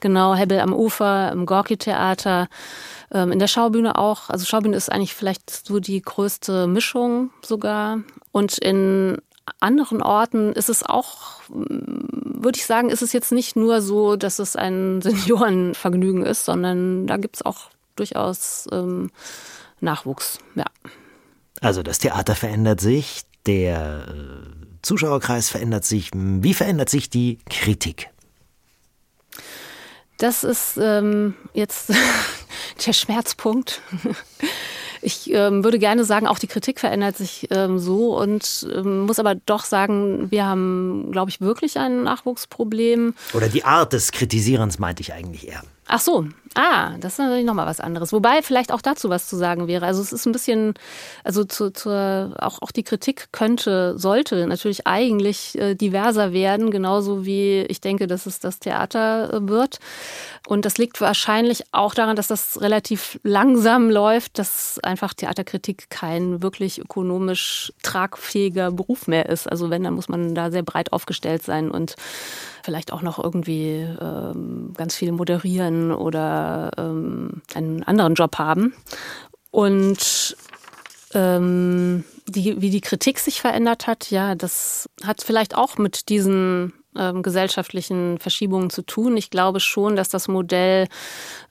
genau, 0.00 0.34
Hebel 0.34 0.58
am 0.60 0.72
Ufer, 0.72 1.30
im 1.32 1.46
Gorki-Theater, 1.46 2.48
ähm, 3.12 3.30
in 3.30 3.38
der 3.38 3.46
Schaubühne 3.46 3.96
auch. 3.96 4.30
Also 4.30 4.46
Schaubühne 4.46 4.76
ist 4.76 4.90
eigentlich 4.90 5.14
vielleicht 5.14 5.66
so 5.66 5.78
die 5.78 6.00
größte 6.00 6.66
Mischung 6.66 7.30
sogar. 7.44 7.98
Und 8.32 8.58
in 8.58 9.18
anderen 9.60 10.02
Orten 10.02 10.52
ist 10.52 10.68
es 10.68 10.82
auch, 10.82 11.40
würde 11.48 12.58
ich 12.58 12.66
sagen, 12.66 12.90
ist 12.90 13.02
es 13.02 13.12
jetzt 13.12 13.32
nicht 13.32 13.54
nur 13.54 13.80
so, 13.80 14.16
dass 14.16 14.38
es 14.38 14.56
ein 14.56 15.00
Seniorenvergnügen 15.02 16.24
ist, 16.24 16.44
sondern 16.44 17.06
da 17.06 17.16
gibt 17.16 17.36
es 17.36 17.42
auch 17.44 17.70
durchaus 17.96 18.66
ähm, 18.72 19.10
Nachwuchs, 19.80 20.38
ja. 20.54 20.64
Also 21.60 21.82
das 21.82 21.98
Theater 21.98 22.34
verändert 22.34 22.80
sich, 22.80 23.22
der 23.46 24.06
äh, 24.08 24.66
Zuschauerkreis 24.82 25.48
verändert 25.48 25.84
sich. 25.84 26.10
Wie 26.14 26.54
verändert 26.54 26.90
sich 26.90 27.10
die 27.10 27.38
Kritik? 27.48 28.10
Das 30.18 30.44
ist 30.44 30.78
ähm, 30.80 31.34
jetzt 31.52 31.92
der 32.86 32.92
Schmerzpunkt. 32.92 33.80
Ich 35.02 35.32
ähm, 35.32 35.62
würde 35.62 35.78
gerne 35.78 36.04
sagen, 36.04 36.26
auch 36.26 36.38
die 36.38 36.48
Kritik 36.48 36.80
verändert 36.80 37.16
sich 37.16 37.46
ähm, 37.50 37.78
so 37.78 38.18
und 38.18 38.66
ähm, 38.74 39.02
muss 39.02 39.20
aber 39.20 39.36
doch 39.36 39.64
sagen, 39.64 40.32
wir 40.32 40.44
haben, 40.44 41.12
glaube 41.12 41.30
ich, 41.30 41.40
wirklich 41.40 41.78
ein 41.78 42.02
Nachwuchsproblem. 42.02 43.14
Oder 43.32 43.48
die 43.48 43.62
Art 43.62 43.92
des 43.92 44.10
Kritisierens 44.10 44.80
meinte 44.80 45.02
ich 45.02 45.12
eigentlich 45.12 45.46
eher. 45.46 45.62
Ach 45.88 46.00
so, 46.00 46.26
ah, 46.56 46.96
das 46.98 47.12
ist 47.12 47.18
natürlich 47.18 47.44
nochmal 47.44 47.66
was 47.66 47.78
anderes. 47.78 48.12
Wobei 48.12 48.42
vielleicht 48.42 48.72
auch 48.72 48.82
dazu 48.82 49.08
was 49.08 49.28
zu 49.28 49.36
sagen 49.36 49.68
wäre. 49.68 49.86
Also 49.86 50.02
es 50.02 50.12
ist 50.12 50.26
ein 50.26 50.32
bisschen, 50.32 50.74
also 51.22 51.44
zu, 51.44 51.70
zur, 51.70 52.34
auch, 52.38 52.60
auch 52.60 52.72
die 52.72 52.82
Kritik 52.82 53.28
könnte, 53.30 53.96
sollte 53.96 54.46
natürlich 54.48 54.86
eigentlich 54.86 55.56
äh, 55.58 55.74
diverser 55.76 56.32
werden, 56.32 56.72
genauso 56.72 57.24
wie 57.24 57.60
ich 57.68 57.80
denke, 57.80 58.08
dass 58.08 58.26
es 58.26 58.40
das 58.40 58.58
Theater 58.58 59.32
äh, 59.32 59.48
wird. 59.48 59.78
Und 60.48 60.64
das 60.64 60.76
liegt 60.76 61.00
wahrscheinlich 61.00 61.62
auch 61.70 61.94
daran, 61.94 62.16
dass 62.16 62.26
das 62.26 62.60
relativ 62.60 63.20
langsam 63.22 63.88
läuft, 63.88 64.38
dass 64.40 64.80
einfach 64.82 65.14
Theaterkritik 65.14 65.88
kein 65.88 66.42
wirklich 66.42 66.80
ökonomisch 66.80 67.72
tragfähiger 67.84 68.72
Beruf 68.72 69.06
mehr 69.06 69.28
ist. 69.28 69.48
Also 69.48 69.70
wenn, 69.70 69.84
dann 69.84 69.94
muss 69.94 70.08
man 70.08 70.34
da 70.34 70.50
sehr 70.50 70.62
breit 70.62 70.92
aufgestellt 70.92 71.44
sein 71.44 71.70
und 71.70 71.94
vielleicht 72.66 72.92
auch 72.92 73.00
noch 73.00 73.22
irgendwie 73.22 73.86
ähm, 74.00 74.74
ganz 74.76 74.96
viel 74.96 75.12
moderieren 75.12 75.92
oder 75.92 76.72
ähm, 76.76 77.40
einen 77.54 77.84
anderen 77.84 78.14
Job 78.14 78.38
haben. 78.38 78.74
Und 79.52 80.36
ähm, 81.14 82.04
die, 82.26 82.60
wie 82.60 82.70
die 82.70 82.80
Kritik 82.80 83.20
sich 83.20 83.40
verändert 83.40 83.86
hat, 83.86 84.10
ja, 84.10 84.34
das 84.34 84.90
hat 85.04 85.22
vielleicht 85.22 85.54
auch 85.54 85.78
mit 85.78 86.08
diesen 86.08 86.72
ähm, 86.96 87.22
gesellschaftlichen 87.22 88.18
Verschiebungen 88.18 88.68
zu 88.68 88.82
tun. 88.82 89.16
Ich 89.16 89.30
glaube 89.30 89.60
schon, 89.60 89.94
dass 89.94 90.08
das 90.08 90.26
Modell 90.26 90.88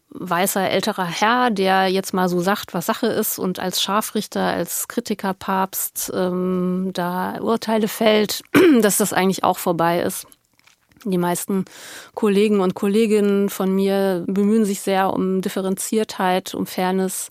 weißer 0.10 0.69
älterer 0.69 1.06
Herr, 1.06 1.50
der 1.50 1.87
jetzt 1.87 2.13
mal 2.13 2.29
so 2.29 2.42
sagt, 2.42 2.73
was 2.73 2.85
Sache 2.85 3.08
ist 3.08 3.40
und 3.40 3.60
als 3.60 3.81
Scharfrichter, 3.81 4.42
als 4.42 4.87
Kritikerpapst 4.87 6.12
ähm, 6.13 6.92
da 6.94 7.40
Urteile 7.42 7.87
fällt, 7.87 8.42
dass 8.81 8.98
das 8.98 9.13
eigentlich 9.13 9.44
auch 9.44 9.58
vorbei 9.58 10.02
ist. 10.02 10.27
Die 11.12 11.17
meisten 11.17 11.65
Kollegen 12.13 12.60
und 12.60 12.73
Kolleginnen 12.73 13.49
von 13.49 13.73
mir 13.73 14.23
bemühen 14.27 14.65
sich 14.65 14.81
sehr 14.81 15.13
um 15.13 15.41
Differenziertheit, 15.41 16.53
um 16.53 16.65
Fairness 16.65 17.29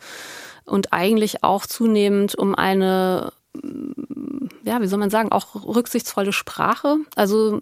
und 0.65 0.93
eigentlich 0.93 1.43
auch 1.43 1.67
zunehmend 1.67 2.35
um 2.35 2.55
eine, 2.55 3.33
ja, 4.65 4.81
wie 4.81 4.87
soll 4.87 4.99
man 4.99 5.11
sagen, 5.11 5.33
auch 5.33 5.55
rücksichtsvolle 5.55 6.33
Sprache. 6.33 6.99
Also 7.17 7.61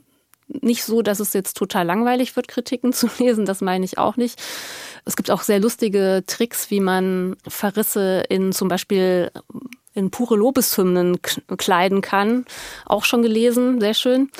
nicht 0.49 0.85
so, 0.85 1.03
dass 1.03 1.21
es 1.21 1.33
jetzt 1.33 1.57
total 1.57 1.87
langweilig 1.87 2.37
wird, 2.37 2.49
Kritiken 2.49 2.93
zu 2.93 3.09
lesen, 3.19 3.45
das 3.45 3.61
meine 3.61 3.85
ich 3.85 3.99
auch 3.99 4.17
nicht. 4.17 4.41
Es 5.05 5.17
gibt 5.17 5.31
auch 5.31 5.43
sehr 5.43 5.61
lustige 5.61 6.23
Tricks, 6.27 6.71
wie 6.71 6.81
man 6.81 7.37
Verrisse 7.49 8.23
in 8.29 8.53
zum 8.53 8.69
Beispiel 8.69 9.31
in 9.95 10.11
pure 10.11 10.37
Lobeshymnen 10.37 11.21
kleiden 11.59 12.01
kann. 12.01 12.47
Auch 12.87 13.05
schon 13.05 13.23
gelesen, 13.23 13.81
sehr 13.81 13.95
schön. 13.95 14.31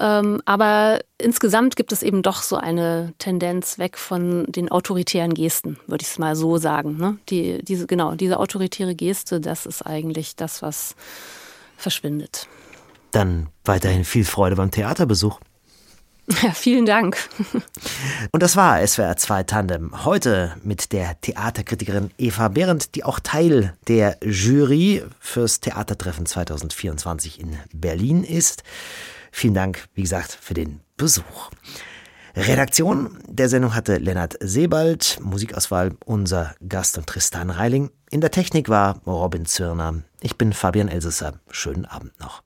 Ähm, 0.00 0.40
aber 0.46 1.00
insgesamt 1.18 1.76
gibt 1.76 1.92
es 1.92 2.02
eben 2.02 2.22
doch 2.22 2.40
so 2.42 2.56
eine 2.56 3.12
Tendenz 3.18 3.78
weg 3.78 3.98
von 3.98 4.46
den 4.46 4.70
autoritären 4.70 5.34
Gesten, 5.34 5.78
würde 5.86 6.02
ich 6.02 6.08
es 6.08 6.18
mal 6.18 6.34
so 6.34 6.56
sagen. 6.56 6.96
Ne? 6.96 7.18
Die, 7.28 7.62
diese, 7.62 7.86
genau, 7.86 8.14
diese 8.14 8.38
autoritäre 8.38 8.94
Geste, 8.94 9.40
das 9.40 9.66
ist 9.66 9.82
eigentlich 9.82 10.36
das, 10.36 10.62
was 10.62 10.96
verschwindet. 11.76 12.48
Dann 13.10 13.48
weiterhin 13.64 14.04
viel 14.04 14.24
Freude 14.24 14.56
beim 14.56 14.70
Theaterbesuch. 14.70 15.38
Ja, 16.42 16.52
vielen 16.52 16.86
Dank. 16.86 17.16
Und 18.30 18.40
das 18.40 18.54
war 18.54 18.86
SWR 18.86 19.16
2 19.16 19.42
Tandem. 19.42 20.04
Heute 20.04 20.54
mit 20.62 20.92
der 20.92 21.20
Theaterkritikerin 21.20 22.12
Eva 22.18 22.46
Behrendt, 22.46 22.94
die 22.94 23.02
auch 23.02 23.18
Teil 23.18 23.74
der 23.88 24.16
Jury 24.22 25.02
fürs 25.18 25.58
Theatertreffen 25.58 26.26
2024 26.26 27.40
in 27.40 27.58
Berlin 27.72 28.22
ist. 28.22 28.62
Vielen 29.30 29.54
Dank, 29.54 29.88
wie 29.94 30.02
gesagt, 30.02 30.36
für 30.40 30.54
den 30.54 30.80
Besuch. 30.96 31.50
Redaktion 32.36 33.18
der 33.26 33.48
Sendung 33.48 33.74
hatte 33.74 33.96
Lennart 33.96 34.36
Sebald, 34.40 35.18
Musikauswahl 35.20 35.92
unser 36.04 36.54
Gast 36.66 36.96
und 36.96 37.06
Tristan 37.06 37.50
Reiling. 37.50 37.90
In 38.10 38.20
der 38.20 38.30
Technik 38.30 38.68
war 38.68 39.00
Robin 39.06 39.46
Zürner. 39.46 40.02
Ich 40.20 40.38
bin 40.38 40.52
Fabian 40.52 40.88
Elsesser. 40.88 41.40
Schönen 41.50 41.86
Abend 41.86 42.18
noch. 42.20 42.42